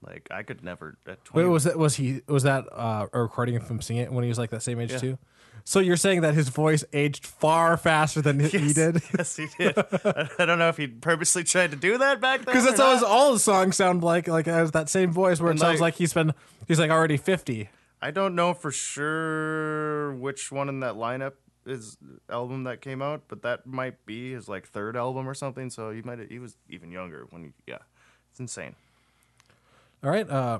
Like 0.01 0.27
I 0.31 0.41
could 0.43 0.63
never 0.63 0.97
at 1.05 1.19
Wait, 1.33 1.43
20. 1.43 1.49
was 1.49 1.63
that 1.65 1.77
was 1.77 1.95
he 1.95 2.21
was 2.27 2.43
that 2.43 2.65
uh, 2.71 3.07
a 3.13 3.21
recording 3.21 3.55
of 3.55 3.69
him 3.69 3.81
singing 3.81 4.03
it 4.03 4.11
when 4.11 4.23
he 4.23 4.29
was 4.29 4.39
like 4.39 4.49
that 4.49 4.63
same 4.63 4.79
age 4.79 4.91
Yeah. 4.91 4.97
too? 4.97 5.17
So 5.63 5.79
you're 5.79 5.97
saying 5.97 6.21
that 6.21 6.33
his 6.33 6.49
voice 6.49 6.83
aged 6.93 7.25
far 7.25 7.77
faster 7.77 8.21
than 8.21 8.39
he 8.39 8.73
did? 8.73 9.01
yes, 9.17 9.35
he 9.37 9.47
did. 9.57 9.77
I 9.77 10.45
don't 10.45 10.59
know 10.59 10.69
if 10.69 10.77
he 10.77 10.87
purposely 10.87 11.43
tried 11.43 11.71
to 11.71 11.77
do 11.77 11.97
that 11.99 12.19
back 12.19 12.39
then. 12.39 12.45
Because 12.45 12.65
that's 12.65 12.79
how 12.79 12.93
his, 12.93 13.03
all 13.03 13.33
his 13.33 13.43
songs 13.43 13.75
sound 13.75 14.03
like. 14.03 14.27
Like 14.27 14.45
has 14.47 14.71
that 14.71 14.89
same 14.89 15.11
voice 15.11 15.39
where 15.39 15.49
it 15.49 15.51
And, 15.51 15.59
sounds 15.59 15.79
like- 15.81 15.93
like 15.93 15.95
he's 15.95 16.13
been 16.13 16.33
he's 16.67 16.79
like 16.79 16.91
already 16.91 17.17
fifty. 17.17 17.69
I 18.01 18.09
don't 18.11 18.33
know 18.35 18.53
for 18.53 18.71
sure 18.71 20.13
which 20.15 20.51
one 20.51 20.69
in 20.69 20.79
that 20.79 20.95
lineup 20.95 21.33
is 21.65 21.97
album 22.29 22.63
that 22.63 22.81
came 22.81 23.01
out, 23.01 23.21
but 23.27 23.43
that 23.43 23.67
might 23.67 24.05
be 24.05 24.33
his 24.33 24.49
like 24.49 24.67
third 24.67 24.97
album 24.97 25.27
or 25.29 25.33
something. 25.35 25.69
So 25.69 25.91
he 25.91 26.01
might 26.01 26.19
he 26.29 26.39
was 26.39 26.57
even 26.69 26.91
younger 26.91 27.27
when 27.29 27.43
he 27.43 27.49
yeah, 27.67 27.77
it's 28.31 28.39
insane. 28.39 28.75
All 30.03 30.09
right. 30.09 30.27
Uh, 30.27 30.59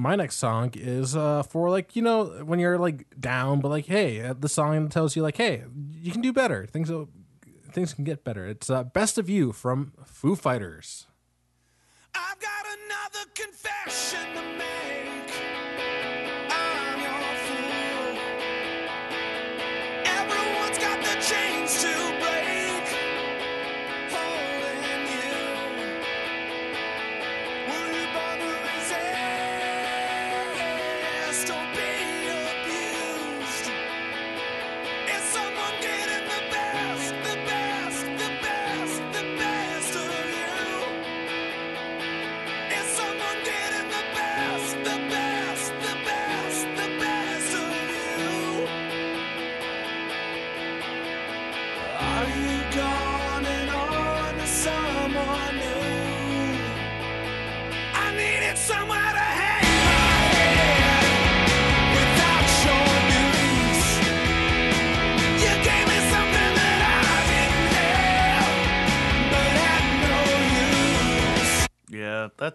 my 0.00 0.16
next 0.16 0.36
song 0.36 0.70
is 0.74 1.14
uh, 1.14 1.42
for 1.42 1.68
like 1.68 1.94
you 1.94 2.00
know 2.00 2.24
when 2.44 2.58
you're 2.58 2.78
like 2.78 3.04
down, 3.20 3.60
but 3.60 3.68
like 3.68 3.84
hey, 3.86 4.22
uh, 4.22 4.34
the 4.38 4.48
song 4.48 4.88
tells 4.88 5.14
you 5.14 5.22
like 5.22 5.36
hey, 5.36 5.64
you 5.92 6.10
can 6.10 6.22
do 6.22 6.32
better. 6.32 6.66
Things 6.66 6.90
will, 6.90 7.10
things 7.70 7.92
can 7.92 8.04
get 8.04 8.24
better. 8.24 8.46
It's 8.46 8.70
uh, 8.70 8.84
"Best 8.84 9.18
of 9.18 9.28
You" 9.28 9.52
from 9.52 9.92
Foo 10.06 10.36
Fighters. 10.36 11.06
I've 12.14 12.40
got 12.40 12.64
another 12.64 13.30
confession 13.34 14.24
to 14.34 14.42
make. 14.56 15.32
I'm 16.50 17.00
your 17.06 17.36
fool. 17.44 18.16
Everyone's 20.06 20.78
got 20.78 20.98
the 21.04 21.20
chains 21.20 21.82
to 21.82 22.18
break. 22.20 22.29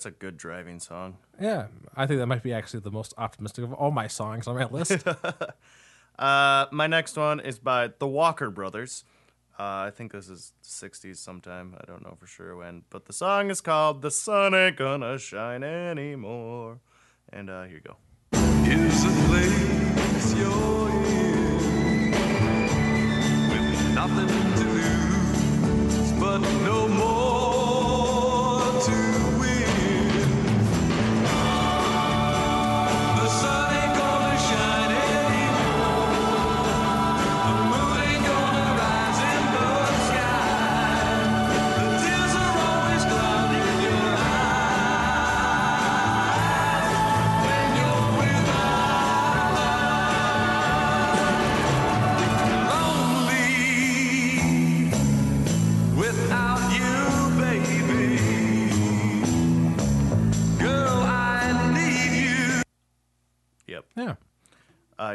That's 0.05 0.15
a 0.15 0.19
good 0.19 0.37
driving 0.37 0.79
song. 0.79 1.17
Yeah, 1.41 1.67
I 1.95 2.05
think 2.05 2.19
that 2.19 2.27
might 2.27 2.43
be 2.43 2.53
actually 2.53 2.81
the 2.81 2.91
most 2.91 3.13
optimistic 3.17 3.63
of 3.63 3.73
all 3.73 3.91
my 3.91 4.07
songs 4.07 4.47
on 4.47 4.55
my 4.55 4.65
list. 4.65 5.05
Uh, 6.17 6.65
my 6.71 6.87
next 6.87 7.17
one 7.17 7.41
is 7.41 7.59
by 7.59 7.89
the 7.99 8.07
Walker 8.07 8.49
Brothers. 8.49 9.03
Uh, 9.59 9.83
I 9.87 9.91
think 9.93 10.13
this 10.13 10.29
is 10.29 10.53
60s 10.63 11.17
sometime. 11.17 11.75
I 11.77 11.83
don't 11.83 12.01
know 12.01 12.15
for 12.17 12.25
sure 12.25 12.55
when, 12.55 12.83
but 12.89 13.03
the 13.03 13.11
song 13.11 13.49
is 13.49 13.59
called 13.59 14.01
"The 14.01 14.11
Sun 14.11 14.55
Ain't 14.55 14.77
Gonna 14.77 15.19
Shine 15.19 15.61
Anymore." 15.61 16.79
And 17.33 17.49
uh, 17.49 17.63
here 17.63 17.75
you 17.75 17.81
go. 17.81 17.97
is 18.31 19.03
a 19.03 19.11
place 19.27 20.35
you're 20.37 20.89
in 20.89 22.11
with 23.51 23.93
nothing 23.93 24.54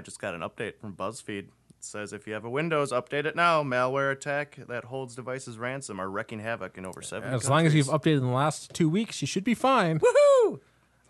I 0.01 0.03
just 0.03 0.19
got 0.19 0.35
an 0.35 0.41
update 0.41 0.79
from 0.81 0.95
BuzzFeed. 0.95 1.41
It 1.41 1.49
says 1.81 2.15
if 2.15 2.27
you 2.27 2.33
have 2.33 2.47
a 2.47 2.49
Windows, 2.49 2.91
update 2.91 3.27
it 3.27 3.37
now. 3.37 3.63
Malware 3.63 4.11
attack 4.11 4.57
that 4.67 4.85
holds 4.85 5.15
devices 5.15 5.59
ransom 5.59 6.01
are 6.01 6.09
wrecking 6.09 6.41
havoc 6.41 6.79
in 6.79 6.87
over 6.87 7.03
seven. 7.03 7.35
As 7.35 7.51
long 7.51 7.67
as 7.67 7.75
you've 7.75 7.89
updated 7.89 8.17
in 8.19 8.27
the 8.27 8.33
last 8.33 8.73
two 8.73 8.89
weeks, 8.89 9.21
you 9.21 9.27
should 9.27 9.45
be 9.45 9.53
fine. 9.55 10.01
Woohoo! 10.01 10.61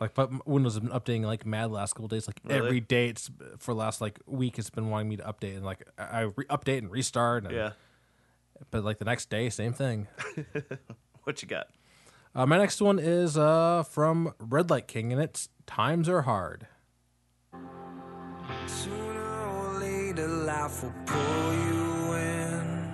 Like, 0.00 0.14
but 0.14 0.44
Windows 0.44 0.74
has 0.74 0.80
been 0.80 0.90
updating 0.90 1.22
like 1.22 1.46
mad 1.46 1.66
the 1.66 1.74
last 1.74 1.92
couple 1.94 2.08
days. 2.08 2.26
Like 2.26 2.40
Really? 2.42 2.66
every 2.66 2.80
day, 2.80 3.06
it's 3.08 3.30
for 3.58 3.74
the 3.74 3.78
last 3.78 4.00
like 4.00 4.18
week, 4.26 4.58
it's 4.58 4.70
been 4.70 4.90
wanting 4.90 5.08
me 5.08 5.16
to 5.18 5.22
update 5.22 5.54
and 5.54 5.64
like 5.64 5.86
I 5.96 6.02
I 6.02 6.20
re- 6.22 6.46
update 6.50 6.78
and 6.78 6.90
restart. 6.90 7.44
And, 7.44 7.54
yeah. 7.54 7.72
But 8.72 8.82
like 8.82 8.98
the 8.98 9.04
next 9.04 9.30
day, 9.30 9.50
same 9.50 9.72
thing. 9.72 10.08
What 11.24 11.42
you 11.42 11.48
got? 11.48 11.68
Uh, 12.34 12.46
my 12.46 12.56
next 12.56 12.80
one 12.80 12.98
is 12.98 13.36
uh, 13.36 13.82
from 13.82 14.32
Red 14.38 14.70
Light 14.70 14.88
King, 14.88 15.12
and 15.12 15.20
it's 15.20 15.48
"Times 15.66 16.08
Are 16.08 16.22
Hard." 16.22 16.66
Sooner 18.70 19.48
or 19.48 19.80
later, 19.80 20.28
life 20.28 20.82
will 20.82 20.94
pull 21.04 21.52
you 21.66 22.14
in, 22.14 22.88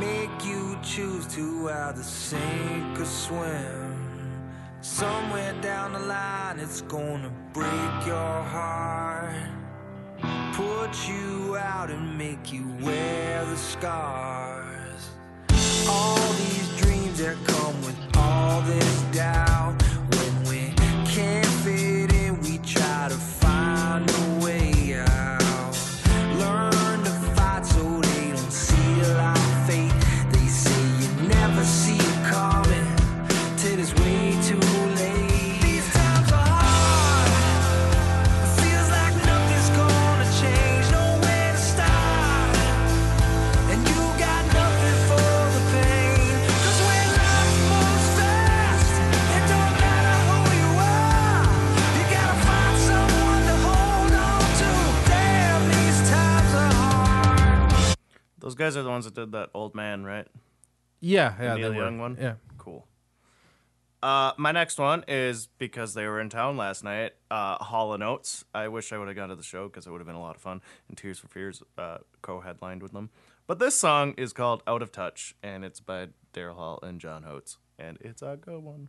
make 0.00 0.44
you 0.44 0.78
choose 0.82 1.26
to 1.34 1.68
either 1.68 2.02
sink 2.02 2.98
or 2.98 3.04
swim. 3.04 4.42
Somewhere 4.80 5.54
down 5.60 5.92
the 5.92 5.98
line, 6.00 6.58
it's 6.58 6.80
gonna 6.80 7.30
break 7.52 8.06
your 8.06 8.42
heart, 8.56 9.36
put 10.54 11.08
you 11.08 11.56
out 11.56 11.90
and 11.90 12.16
make 12.16 12.50
you 12.52 12.66
wear 12.80 13.44
the 13.44 13.56
scars. 13.56 15.10
All 15.86 16.32
these 16.32 16.68
dreams 16.80 17.18
that 17.18 17.36
come 17.46 17.80
with 17.82 17.98
all 18.16 18.62
this 18.62 19.02
doubt 19.12 19.83
guys 58.54 58.76
are 58.76 58.82
the 58.82 58.90
ones 58.90 59.04
that 59.04 59.14
did 59.14 59.32
that 59.32 59.50
old 59.54 59.74
man, 59.74 60.04
right? 60.04 60.26
Yeah, 61.00 61.34
yeah, 61.40 61.54
Neil 61.54 61.70
they 61.70 61.76
were. 61.76 61.84
Young 61.84 61.98
one? 61.98 62.16
Yeah. 62.20 62.34
Cool. 62.58 62.86
Uh, 64.02 64.32
my 64.36 64.52
next 64.52 64.78
one 64.78 65.02
is 65.08 65.48
because 65.58 65.94
they 65.94 66.06
were 66.06 66.20
in 66.20 66.28
town 66.28 66.56
last 66.56 66.84
night. 66.84 67.12
Uh, 67.30 67.56
Hall 67.56 67.94
and 67.94 68.02
Oates. 68.02 68.44
I 68.54 68.68
wish 68.68 68.92
I 68.92 68.98
would 68.98 69.08
have 69.08 69.16
gone 69.16 69.30
to 69.30 69.36
the 69.36 69.42
show 69.42 69.66
because 69.66 69.86
it 69.86 69.90
would 69.90 70.00
have 70.00 70.06
been 70.06 70.16
a 70.16 70.20
lot 70.20 70.36
of 70.36 70.42
fun. 70.42 70.60
And 70.88 70.96
Tears 70.98 71.18
for 71.18 71.28
Fears 71.28 71.62
uh, 71.78 71.98
co-headlined 72.20 72.82
with 72.82 72.92
them. 72.92 73.10
But 73.46 73.58
this 73.58 73.74
song 73.74 74.14
is 74.16 74.32
called 74.32 74.62
"Out 74.66 74.82
of 74.82 74.92
Touch" 74.92 75.34
and 75.42 75.64
it's 75.64 75.80
by 75.80 76.08
Daryl 76.32 76.54
Hall 76.54 76.78
and 76.82 77.00
John 77.00 77.24
Oates, 77.24 77.58
and 77.78 77.98
it's 78.00 78.22
a 78.22 78.38
good 78.40 78.62
one. 78.62 78.88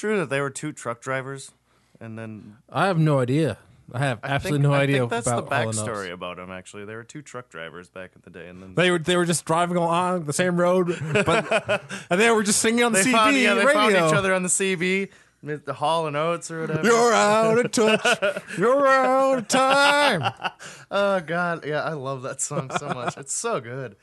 True 0.00 0.16
that 0.18 0.30
they 0.30 0.40
were 0.40 0.50
two 0.50 0.72
truck 0.72 1.00
drivers, 1.00 1.52
and 2.00 2.18
then 2.18 2.56
I 2.70 2.86
have 2.86 2.98
no 2.98 3.20
idea. 3.20 3.58
I 3.92 3.98
have 3.98 4.20
I 4.22 4.28
absolutely 4.28 4.58
think- 4.60 4.70
no 4.70 4.72
I 4.74 4.80
idea 4.82 4.98
think 5.00 5.10
that's 5.10 5.26
about 5.26 5.48
the 5.50 5.62
Oates. 5.64 5.78
backstory 5.80 6.12
about 6.12 6.36
them. 6.36 6.50
Actually, 6.50 6.84
they 6.84 6.94
were 6.94 7.02
two 7.04 7.22
truck 7.22 7.48
drivers 7.50 7.88
back 7.88 8.12
in 8.14 8.22
the 8.24 8.30
day, 8.30 8.48
and 8.48 8.62
then 8.62 8.74
They 8.76 8.90
were 8.90 8.98
they 9.00 9.16
were 9.16 9.24
just 9.24 9.44
driving 9.44 9.76
along 9.76 10.24
the 10.24 10.32
same 10.32 10.56
road, 10.60 10.86
but 11.12 11.82
and 12.08 12.20
they 12.20 12.30
were 12.30 12.42
just 12.44 12.60
singing 12.60 12.84
on 12.84 12.92
the 12.92 13.00
they 13.02 13.10
CB 13.10 13.12
found, 13.12 13.36
yeah, 13.36 13.54
they 13.54 13.66
radio. 13.66 13.74
found 13.74 13.92
each 13.94 14.16
other 14.16 14.32
on 14.32 14.42
the 14.44 14.48
CB, 14.48 15.08
the 15.42 15.74
Hall 15.74 16.06
and 16.06 16.16
Oates 16.16 16.50
or 16.52 16.60
whatever. 16.62 16.86
You're 16.86 17.12
out 17.12 17.58
of 17.64 17.72
touch. 17.72 18.40
You're 18.56 18.86
out 18.86 19.38
of 19.38 19.48
time. 19.48 20.32
Oh 20.92 21.20
God, 21.20 21.64
yeah, 21.66 21.82
I 21.82 21.92
love 21.92 22.22
that 22.22 22.40
song 22.40 22.70
so 22.78 22.88
much. 22.88 23.16
It's 23.16 23.32
so 23.32 23.60
good. 23.60 23.94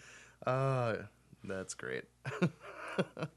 Uh, 0.46 0.96
that's 1.44 1.74
great. 1.74 2.04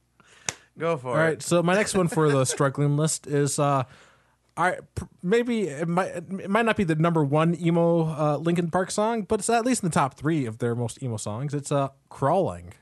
Go 0.81 0.97
for 0.97 1.09
All 1.09 1.15
it. 1.15 1.19
All 1.19 1.25
right. 1.25 1.43
so 1.43 1.63
my 1.63 1.75
next 1.75 1.95
one 1.95 2.09
for 2.09 2.31
the 2.31 2.45
struggling 2.47 2.97
list 2.97 3.27
is 3.27 3.59
uh, 3.59 3.85
I 4.57 4.79
maybe 5.23 5.69
it 5.69 5.87
might 5.87 6.09
it 6.09 6.49
might 6.51 6.65
not 6.65 6.77
be 6.77 6.85
the 6.85 6.95
number 6.95 7.23
one 7.23 7.55
emo 7.61 8.07
uh, 8.07 8.37
Linkin 8.39 8.71
Park 8.71 8.91
song, 8.91 9.23
but 9.23 9.41
it's 9.41 9.51
at 9.51 9.65
least 9.67 9.83
in 9.83 9.91
the 9.91 9.95
top 9.95 10.15
three 10.15 10.47
of 10.47 10.59
their 10.59 10.75
most 10.75 11.03
emo 11.03 11.19
songs. 11.19 11.55
It's 11.55 11.71
uh, 11.71 11.89
crawling. 12.09 12.73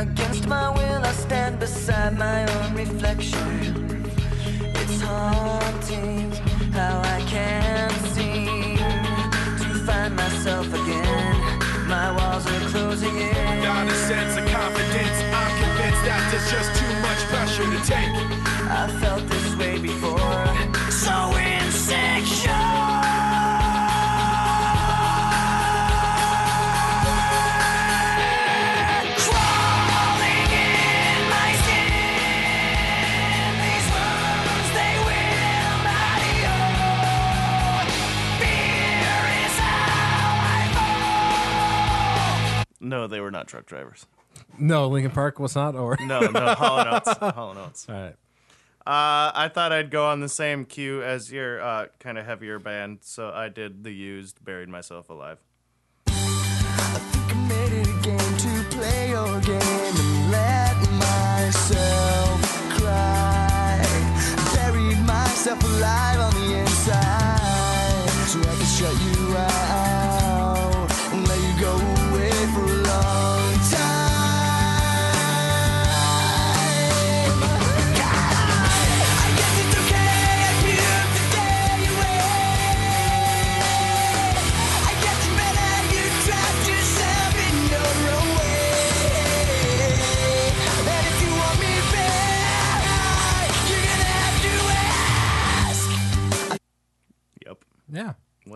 against 0.00 0.48
my 0.48 0.70
will. 0.70 1.04
I 1.04 1.12
stand 1.12 1.60
beside 1.60 2.18
my 2.18 2.50
own 2.56 2.74
reflection. 2.74 4.10
It's 4.74 5.00
haunting 5.00 6.32
how 6.72 7.00
I 7.00 7.20
can't 7.28 7.92
seem 8.14 8.76
to 8.76 9.86
find 9.86 10.16
myself 10.16 10.66
again. 10.66 11.33
My 12.04 12.10
walls 12.18 12.46
are 12.46 12.60
closing 12.68 13.16
in. 13.16 13.62
Not 13.62 13.86
a 13.88 13.94
sense 13.94 14.36
of 14.36 14.44
confidence. 14.52 15.16
I'm 15.40 15.52
convinced 15.62 16.04
that 16.04 16.20
there's 16.30 16.50
just 16.52 16.70
too 16.76 16.94
much 17.00 17.20
pressure 17.32 17.64
to 17.64 17.80
take. 17.88 18.12
I 18.68 18.84
felt 19.00 19.26
this 19.26 19.56
way 19.56 19.78
before. 19.78 20.20
So 20.90 21.14
No, 42.94 43.08
they 43.08 43.18
were 43.20 43.32
not 43.32 43.48
truck 43.48 43.66
drivers. 43.66 44.06
No, 44.56 44.86
Linkin 44.86 45.10
Park 45.10 45.40
was 45.40 45.56
not. 45.56 45.74
Or 45.74 45.96
No, 46.00 46.20
no, 46.20 46.54
Hall 46.54 46.78
and 46.78 46.88
Oates. 46.90 47.18
Hall 47.18 47.50
and 47.50 47.58
Oates. 47.58 47.88
All 47.88 47.94
right. 47.96 48.14
Uh, 48.86 49.32
I 49.34 49.50
thought 49.52 49.72
I'd 49.72 49.90
go 49.90 50.06
on 50.06 50.20
the 50.20 50.28
same 50.28 50.64
cue 50.64 51.02
as 51.02 51.32
your 51.32 51.60
uh, 51.60 51.86
kind 51.98 52.18
of 52.18 52.24
heavier 52.24 52.60
band, 52.60 52.98
so 53.00 53.30
I 53.30 53.48
did 53.48 53.82
the 53.82 53.90
used 53.90 54.44
"Buried 54.44 54.68
Myself 54.68 55.10
Alive." 55.10 55.38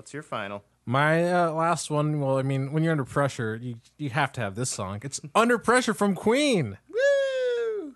What's 0.09 0.15
your 0.15 0.23
final? 0.23 0.65
My 0.87 1.31
uh, 1.31 1.53
last 1.53 1.91
one. 1.91 2.19
Well, 2.19 2.39
I 2.39 2.43
mean, 2.43 2.73
when 2.73 2.83
you're 2.83 2.93
under 2.93 3.05
pressure, 3.05 3.57
you 3.61 3.75
you 3.99 4.09
have 4.09 4.33
to 4.33 4.41
have 4.41 4.55
this 4.55 4.71
song. 4.71 5.01
It's 5.03 5.21
"Under 5.35 5.59
Pressure" 5.59 5.93
from 5.93 6.15
Queen. 6.15 6.79
Woo! 6.89 7.95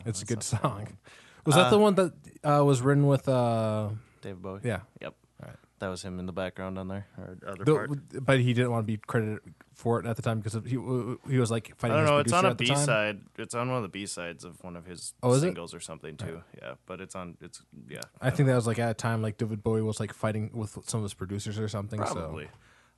Song. 0.00 0.08
it's 0.10 0.22
a 0.22 0.24
good 0.26 0.36
not 0.38 0.44
song. 0.44 0.60
one. 0.62 0.98
Was 1.46 1.54
that 1.54 1.66
Uh, 1.66 1.70
the 1.70 1.78
one 1.78 1.94
that 1.94 2.12
uh, 2.44 2.64
was 2.64 2.82
written 2.82 3.06
with? 3.06 3.28
Uh, 3.28 3.90
David 4.20 4.42
Bowie. 4.42 4.60
yeah, 4.64 4.80
Yep. 5.00 5.14
That 5.78 5.88
was 5.88 6.02
him 6.02 6.18
in 6.18 6.26
the 6.26 6.32
background 6.32 6.78
on 6.78 6.88
there, 6.88 7.06
or 7.16 7.38
other 7.46 7.64
The- 7.64 7.72
part. 7.74 7.90
but 8.26 8.38
he 8.38 8.52
didn't 8.52 8.70
want 8.70 8.82
to 8.82 8.86
be 8.86 8.98
credited 8.98 9.38
for 9.72 9.98
it 9.98 10.04
at 10.04 10.14
the 10.16 10.20
time 10.20 10.40
because 10.40 10.52
he 10.66 10.76
he 11.32 11.38
was 11.38 11.50
like 11.50 11.70
I 11.70 11.74
fighting. 11.78 11.96
don't 11.96 12.02
his 12.04 12.10
know. 12.10 12.18
It's 12.18 12.32
on 12.34 12.42
producer 12.44 12.46
a 12.46 12.50
at 12.50 12.58
the 12.58 12.64
B 12.64 12.68
time. 12.74 12.84
side. 12.84 13.20
It's 13.38 13.54
on 13.54 13.68
one 13.68 13.76
of 13.78 13.82
the 13.84 13.88
B 13.88 14.04
sides 14.04 14.44
of 14.44 14.62
one 14.62 14.76
of 14.76 14.84
his 14.84 15.14
Oh, 15.22 15.30
is 15.32 15.38
it? 15.38 15.46
singles 15.46 15.72
or 15.72 15.80
something 15.80 16.18
too. 16.18 16.42
Yeah, 16.60 16.74
but 16.84 17.00
it's 17.00 17.14
on. 17.14 17.38
It's 17.40 17.62
yeah. 17.88 18.02
I 18.20 18.28
think 18.28 18.48
that 18.48 18.56
was 18.56 18.66
like 18.66 18.78
at 18.78 18.90
a 18.90 18.94
time 18.94 19.22
like 19.22 19.38
David 19.38 19.62
Bowie 19.62 19.80
was 19.80 19.98
like 20.00 20.12
fighting 20.12 20.50
with 20.52 20.76
some 20.86 21.00
of 21.00 21.04
his 21.04 21.14
producers 21.14 21.58
or 21.58 21.66
something. 21.68 21.98
Probably. 21.98 22.50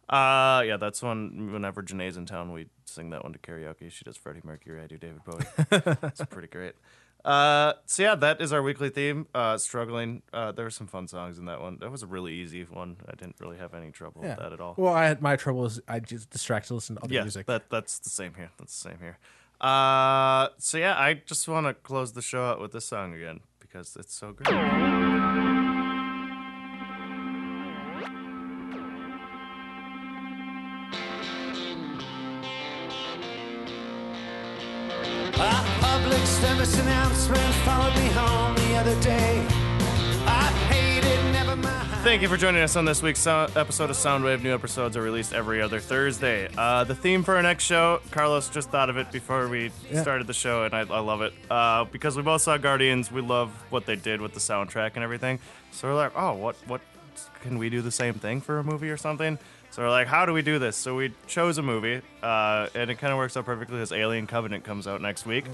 Uh, 0.09 0.63
yeah, 0.67 0.77
that's 0.79 1.03
one. 1.03 1.53
Whenever 1.53 1.83
Janae's 1.83 2.17
in 2.17 2.27
town, 2.27 2.53
we 2.53 2.67
sing 2.85 3.11
that 3.11 3.23
one 3.23 3.33
to 3.33 3.39
karaoke. 3.39 3.91
She 3.91 4.05
does 4.05 4.17
Freddie 4.17 4.43
Mercury. 4.45 4.83
I 4.83 4.87
do 4.87 4.99
David 4.99 5.25
Bowie. 5.25 5.45
it's 6.03 6.25
pretty 6.27 6.49
great. 6.49 6.75
Uh, 7.25 7.75
so 7.87 8.03
yeah, 8.03 8.15
that 8.17 8.41
is 8.41 8.53
our 8.53 8.63
weekly 8.63 8.91
theme. 8.91 9.27
Uh, 9.35 9.57
struggling. 9.57 10.23
Uh, 10.33 10.51
there 10.53 10.65
were 10.65 10.71
some 10.71 10.89
fun 10.89 11.07
songs 11.07 11.39
in 11.39 11.45
that 11.47 11.61
one. 11.61 11.79
That 11.81 11.91
was 11.91 12.03
a 12.03 12.07
really 12.07 12.33
easy 12.33 12.65
one. 12.65 12.97
I 13.09 13.15
didn't 13.15 13.37
really 13.41 13.59
have 13.59 13.75
any 13.75 13.91
trouble 13.93 14.23
Yeah. 14.23 14.31
with 14.31 14.39
that 14.41 14.53
at 14.53 14.61
all. 14.61 14.75
Well, 14.77 14.93
I 14.93 15.07
had 15.07 15.23
my 15.23 15.37
trouble 15.37 15.65
is 15.65 15.81
I 15.87 16.01
just 16.01 16.31
distract 16.31 16.67
to 16.69 16.75
listen 16.75 16.97
to 16.97 17.05
other 17.05 17.15
yeah, 17.15 17.23
music. 17.23 17.47
that 17.47 17.71
that's 17.71 18.01
the 18.01 18.11
same 18.11 18.35
here. 18.35 18.51
That's 18.59 18.75
the 18.83 18.89
same 18.91 18.99
here. 19.01 19.19
Uh, 19.61 20.49
so 20.59 20.79
yeah, 20.79 20.99
I 20.99 21.15
just 21.15 21.47
want 21.47 21.67
to 21.69 21.75
close 21.75 22.13
the 22.13 22.23
show 22.23 22.45
out 22.45 22.61
with 22.61 22.73
this 22.73 22.87
song 22.87 23.15
again 23.15 23.41
because 23.61 23.97
it's 23.97 24.13
so 24.15 24.33
great. 24.33 25.62
Service 36.43 36.77
announcement 36.81 37.55
followed 37.65 37.95
me 37.95 38.09
home 38.09 38.57
the 38.57 38.75
other 38.75 39.01
day. 39.01 39.47
I 40.27 40.51
hated 40.69 41.33
never 41.33 41.55
mind. 41.55 41.89
Thank 42.03 42.21
you 42.21 42.27
for 42.29 42.37
joining 42.37 42.63
us 42.63 42.75
on 42.75 42.85
this 42.85 43.01
week's 43.01 43.25
episode 43.29 43.91
of 43.91 43.97
Soundwave. 43.97 44.43
New 44.43 44.53
episodes 44.53 44.97
are 44.97 45.03
released 45.03 45.33
every 45.35 45.63
other 45.63 45.79
Thursday. 45.79 46.49
Uh, 46.59 46.83
the 46.83 46.97
theme 46.97 47.23
for 47.23 47.37
our 47.37 47.43
next 47.43 47.63
show, 47.63 48.01
Carlos 48.11 48.49
just 48.49 48.71
thought 48.71 48.91
of 48.91 48.97
it 48.97 49.13
before 49.13 49.47
we 49.47 49.71
Yeah. 49.89 50.03
started 50.03 50.27
the 50.27 50.35
show, 50.35 50.65
and 50.65 50.75
I, 50.75 50.81
I 50.81 50.99
love 50.99 51.23
it. 51.23 51.33
Uh, 51.49 51.85
because 51.85 52.17
we 52.17 52.25
both 52.25 52.43
saw 52.43 52.57
Guardians, 52.57 53.13
we 53.13 53.21
love 53.21 53.51
what 53.71 53.87
they 53.87 53.95
did 53.95 54.21
with 54.21 54.35
the 54.35 54.41
soundtrack 54.41 54.93
and 54.97 55.05
everything. 55.05 55.39
So 55.71 55.87
we're 55.87 55.95
like, 55.95 56.11
oh, 56.17 56.33
what, 56.35 56.57
what, 56.67 56.81
can 57.43 57.57
we 57.57 57.71
do 57.71 57.83
the 57.83 57.93
same 57.93 58.15
thing 58.15 58.41
for 58.41 58.59
a 58.59 58.65
movie 58.65 58.91
or 58.91 58.97
something? 58.97 59.39
So 59.71 59.83
we're 59.83 59.91
like, 59.91 60.09
how 60.09 60.27
do 60.27 60.33
we 60.33 60.43
do 60.43 60.59
this? 60.59 60.77
So 60.77 60.97
we 60.97 61.15
chose 61.29 61.59
a 61.59 61.63
movie, 61.63 62.01
uh, 62.21 62.67
and 62.75 62.91
it 62.91 62.97
kind 62.97 63.13
of 63.13 63.17
works 63.19 63.37
out 63.37 63.45
perfectly 63.45 63.77
because 63.77 63.93
Alien 63.93 64.27
Covenant 64.27 64.65
comes 64.65 64.89
out 64.89 65.01
next 65.01 65.25
week. 65.25 65.45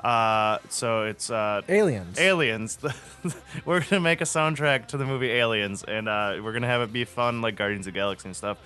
Uh, 0.00 0.58
so 0.68 1.04
it's 1.04 1.30
uh, 1.30 1.62
Aliens. 1.68 2.18
Aliens. 2.20 2.78
we're 3.64 3.80
gonna 3.80 4.00
make 4.00 4.20
a 4.20 4.24
soundtrack 4.24 4.88
to 4.88 4.96
the 4.96 5.04
movie 5.06 5.30
Aliens, 5.30 5.82
and 5.82 6.08
uh, 6.08 6.38
we're 6.42 6.52
gonna 6.52 6.66
have 6.66 6.82
it 6.82 6.92
be 6.92 7.04
fun 7.04 7.40
like 7.40 7.56
Guardians 7.56 7.86
of 7.86 7.92
the 7.94 7.98
Galaxy 7.98 8.28
and 8.28 8.36
stuff. 8.36 8.58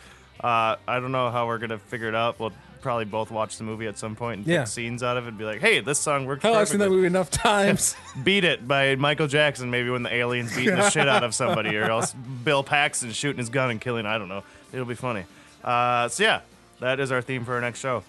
Uh, 0.43 0.77
I 0.89 1.01
don't 1.01 1.13
know 1.13 1.31
how 1.31 1.47
we're 1.47 1.59
gonna 1.59 1.79
figure 1.79 2.09
it 2.09 2.15
out. 2.15 2.39
We'll 2.39 2.53
probably 2.83 3.05
both 3.05 3.31
watch 3.31 3.59
the 3.59 3.65
movie 3.65 3.87
at 3.87 3.99
some 3.99 4.17
point 4.17 4.39
and 4.39 4.47
Yeah. 4.47 4.61
pick 4.63 4.69
scenes 4.69 5.03
out 5.03 5.17
of 5.19 5.27
it 5.27 5.29
and 5.29 5.39
be 5.39 5.45
like, 5.45 5.61
"Hey, 5.61 5.81
this 5.81 5.99
song 5.99 6.25
works." 6.27 6.43
Hell, 6.43 6.55
I've 6.55 6.67
seen 6.69 6.79
that 6.79 6.85
perfectly." 6.87 6.97
movie 6.97 7.07
enough 7.07 7.31
times. 7.31 7.95
Beat 8.25 8.45
It 8.45 8.67
by 8.67 8.97
Michael 8.97 9.27
Jackson, 9.27 9.71
maybe 9.71 9.91
when 9.91 10.03
the 10.03 10.13
aliens 10.13 10.55
beating 10.57 10.77
the 10.77 10.89
shit 10.91 11.09
out 11.09 11.23
of 11.23 11.35
somebody, 11.35 11.77
or 11.77 11.85
else 11.91 12.13
Bill 12.45 12.63
Paxton 12.63 13.13
shooting 13.13 13.39
his 13.39 13.51
gun 13.51 13.71
and 13.71 13.81
killing. 13.81 14.07
I 14.07 14.19
don't 14.19 14.29
know. 14.29 14.43
It'll 14.73 14.87
be 14.87 14.95
funny. 14.95 15.25
Uh, 15.63 16.09
so 16.09 16.23
yeah, 16.23 16.41
that 16.81 17.01
is 17.01 17.13
our 17.13 17.21
theme 17.23 17.45
for 17.45 17.55
our 17.55 17.61
next 17.61 17.81
show. 17.81 18.03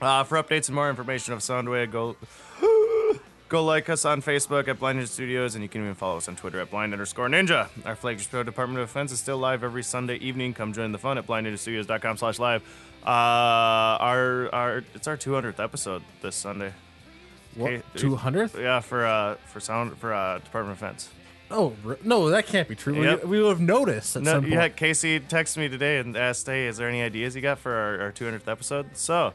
Uh, 0.00 0.24
for 0.24 0.42
updates 0.42 0.68
and 0.68 0.74
more 0.74 0.90
information 0.90 1.32
of 1.32 1.40
Soundwave, 1.40 1.90
go 1.90 2.16
go 3.48 3.64
like 3.64 3.88
us 3.88 4.04
on 4.04 4.20
Facebook 4.20 4.68
at 4.68 4.78
Blind 4.78 4.98
Ninja 5.00 5.08
Studios, 5.08 5.54
and 5.54 5.62
you 5.62 5.68
can 5.68 5.82
even 5.82 5.94
follow 5.94 6.18
us 6.18 6.28
on 6.28 6.36
Twitter 6.36 6.60
at 6.60 6.70
blind 6.70 6.92
underscore 6.92 7.28
ninja. 7.28 7.68
Our 7.84 7.96
flagship 7.96 8.30
show, 8.30 8.42
Department 8.42 8.80
of 8.80 8.88
Defense, 8.88 9.12
is 9.12 9.20
still 9.20 9.38
live 9.38 9.64
every 9.64 9.82
Sunday 9.82 10.16
evening. 10.16 10.52
Come 10.52 10.72
join 10.72 10.92
the 10.92 10.98
fun 10.98 11.16
at 11.16 11.26
blindninjastudios.com 11.26 12.18
slash 12.18 12.38
live. 12.38 12.62
Uh, 13.04 13.08
our 13.08 14.52
our 14.52 14.84
it's 14.94 15.06
our 15.06 15.16
200th 15.16 15.60
episode 15.62 16.02
this 16.20 16.36
Sunday. 16.36 16.72
Two 17.94 18.16
hundredth? 18.16 18.58
yeah, 18.58 18.80
for 18.80 19.06
uh 19.06 19.36
for 19.46 19.60
sound 19.60 19.96
for 19.96 20.12
uh 20.12 20.38
Department 20.40 20.72
of 20.74 20.80
Defense. 20.80 21.08
Oh 21.50 21.74
no, 22.02 22.30
that 22.30 22.46
can't 22.46 22.66
be 22.68 22.74
true. 22.74 23.00
Yep. 23.02 23.24
We, 23.24 23.30
we 23.38 23.42
would 23.42 23.50
have 23.50 23.60
noticed 23.60 24.16
at 24.16 24.22
No, 24.22 24.32
some 24.32 24.42
point. 24.42 24.52
yeah, 24.54 24.68
Casey 24.68 25.20
texted 25.20 25.58
me 25.58 25.68
today 25.68 25.98
and 25.98 26.16
asked, 26.16 26.46
"Hey, 26.46 26.66
is 26.66 26.76
there 26.76 26.88
any 26.88 27.02
ideas 27.02 27.36
you 27.36 27.42
got 27.42 27.58
for 27.58 27.72
our, 27.72 28.00
our 28.06 28.12
200th 28.12 28.48
episode?" 28.48 28.96
So 28.96 29.32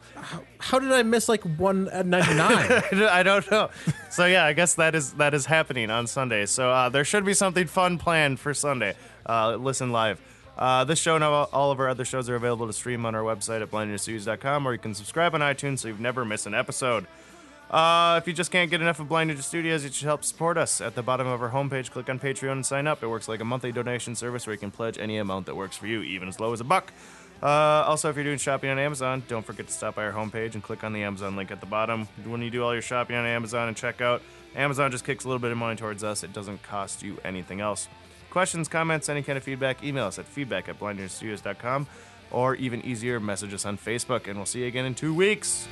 How 0.59 0.79
did 0.79 0.91
I 0.91 1.03
miss 1.03 1.29
like 1.29 1.43
one 1.43 1.87
at 1.89 2.05
ninety 2.05 2.33
nine? 2.33 2.49
I 3.09 3.23
don't 3.23 3.49
know. 3.49 3.69
So 4.09 4.25
yeah, 4.25 4.43
I 4.45 4.53
guess 4.53 4.75
that 4.75 4.93
is 4.95 5.13
that 5.13 5.33
is 5.33 5.45
happening 5.45 5.89
on 5.89 6.05
Sunday. 6.07 6.45
So 6.47 6.69
uh, 6.69 6.89
there 6.89 7.05
should 7.05 7.23
be 7.25 7.33
something 7.33 7.67
fun 7.67 7.97
planned 7.97 8.39
for 8.39 8.53
Sunday. 8.53 8.95
Uh, 9.25 9.55
listen 9.55 9.91
live. 9.91 10.19
Uh, 10.57 10.83
this 10.83 10.99
show 10.99 11.15
and 11.15 11.23
all 11.23 11.71
of 11.71 11.79
our 11.79 11.87
other 11.89 12.03
shows 12.05 12.29
are 12.29 12.35
available 12.35 12.67
to 12.67 12.73
stream 12.73 13.05
on 13.05 13.15
our 13.15 13.23
website 13.23 13.61
at 13.61 13.71
blindninjastudios.com, 13.71 14.67
or 14.67 14.73
you 14.73 14.79
can 14.79 14.93
subscribe 14.93 15.33
on 15.33 15.39
iTunes 15.41 15.79
so 15.79 15.87
you've 15.87 15.99
never 16.01 16.25
miss 16.25 16.45
an 16.45 16.53
episode. 16.53 17.07
Uh, 17.71 18.19
if 18.21 18.27
you 18.27 18.33
just 18.33 18.51
can't 18.51 18.69
get 18.69 18.81
enough 18.81 18.99
of 18.99 19.07
Blind 19.07 19.31
Ninja 19.31 19.41
Studios, 19.41 19.85
you 19.85 19.91
should 19.91 20.05
help 20.05 20.25
support 20.25 20.57
us. 20.57 20.81
At 20.81 20.93
the 20.93 21.01
bottom 21.01 21.25
of 21.25 21.41
our 21.41 21.51
homepage, 21.51 21.89
click 21.89 22.09
on 22.09 22.19
Patreon 22.19 22.51
and 22.51 22.65
sign 22.65 22.85
up. 22.85 23.01
It 23.01 23.07
works 23.07 23.29
like 23.29 23.39
a 23.39 23.45
monthly 23.45 23.71
donation 23.71 24.13
service 24.13 24.45
where 24.45 24.53
you 24.53 24.59
can 24.59 24.71
pledge 24.71 24.97
any 24.97 25.17
amount 25.17 25.45
that 25.45 25.55
works 25.55 25.77
for 25.77 25.87
you, 25.87 26.01
even 26.01 26.27
as 26.27 26.37
low 26.37 26.51
as 26.51 26.59
a 26.59 26.65
buck. 26.65 26.91
Uh, 27.41 27.47
also, 27.87 28.09
if 28.09 28.17
you're 28.17 28.25
doing 28.25 28.37
shopping 28.37 28.69
on 28.69 28.77
Amazon, 28.77 29.23
don't 29.29 29.45
forget 29.45 29.67
to 29.67 29.73
stop 29.73 29.95
by 29.95 30.05
our 30.05 30.11
homepage 30.11 30.53
and 30.53 30.61
click 30.61 30.83
on 30.83 30.91
the 30.91 31.01
Amazon 31.03 31.37
link 31.37 31.49
at 31.49 31.61
the 31.61 31.65
bottom. 31.65 32.09
When 32.25 32.41
you 32.41 32.49
do 32.49 32.61
all 32.61 32.73
your 32.73 32.81
shopping 32.81 33.15
on 33.15 33.25
Amazon 33.25 33.69
and 33.69 33.77
check 33.77 34.01
out, 34.01 34.21
Amazon 34.53 34.91
just 34.91 35.05
kicks 35.05 35.23
a 35.23 35.27
little 35.27 35.39
bit 35.39 35.51
of 35.51 35.57
money 35.57 35.77
towards 35.77 36.03
us. 36.03 36.23
It 36.23 36.33
doesn't 36.33 36.61
cost 36.63 37.01
you 37.01 37.19
anything 37.23 37.61
else. 37.61 37.87
Questions, 38.31 38.67
comments, 38.67 39.07
any 39.07 39.23
kind 39.23 39.37
of 39.37 39.43
feedback, 39.43 39.81
email 39.81 40.05
us 40.05 40.19
at 40.19 40.25
feedback 40.25 40.67
at 40.67 40.77
blindninjastudios.com 40.77 41.87
or 42.31 42.55
even 42.55 42.85
easier, 42.85 43.19
message 43.21 43.53
us 43.53 43.65
on 43.65 43.77
Facebook. 43.77 44.27
And 44.27 44.35
we'll 44.35 44.45
see 44.45 44.61
you 44.61 44.67
again 44.67 44.85
in 44.85 44.93
two 44.93 45.13
weeks. 45.13 45.67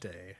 "Bad 0.00 0.12
Day." 0.12 0.37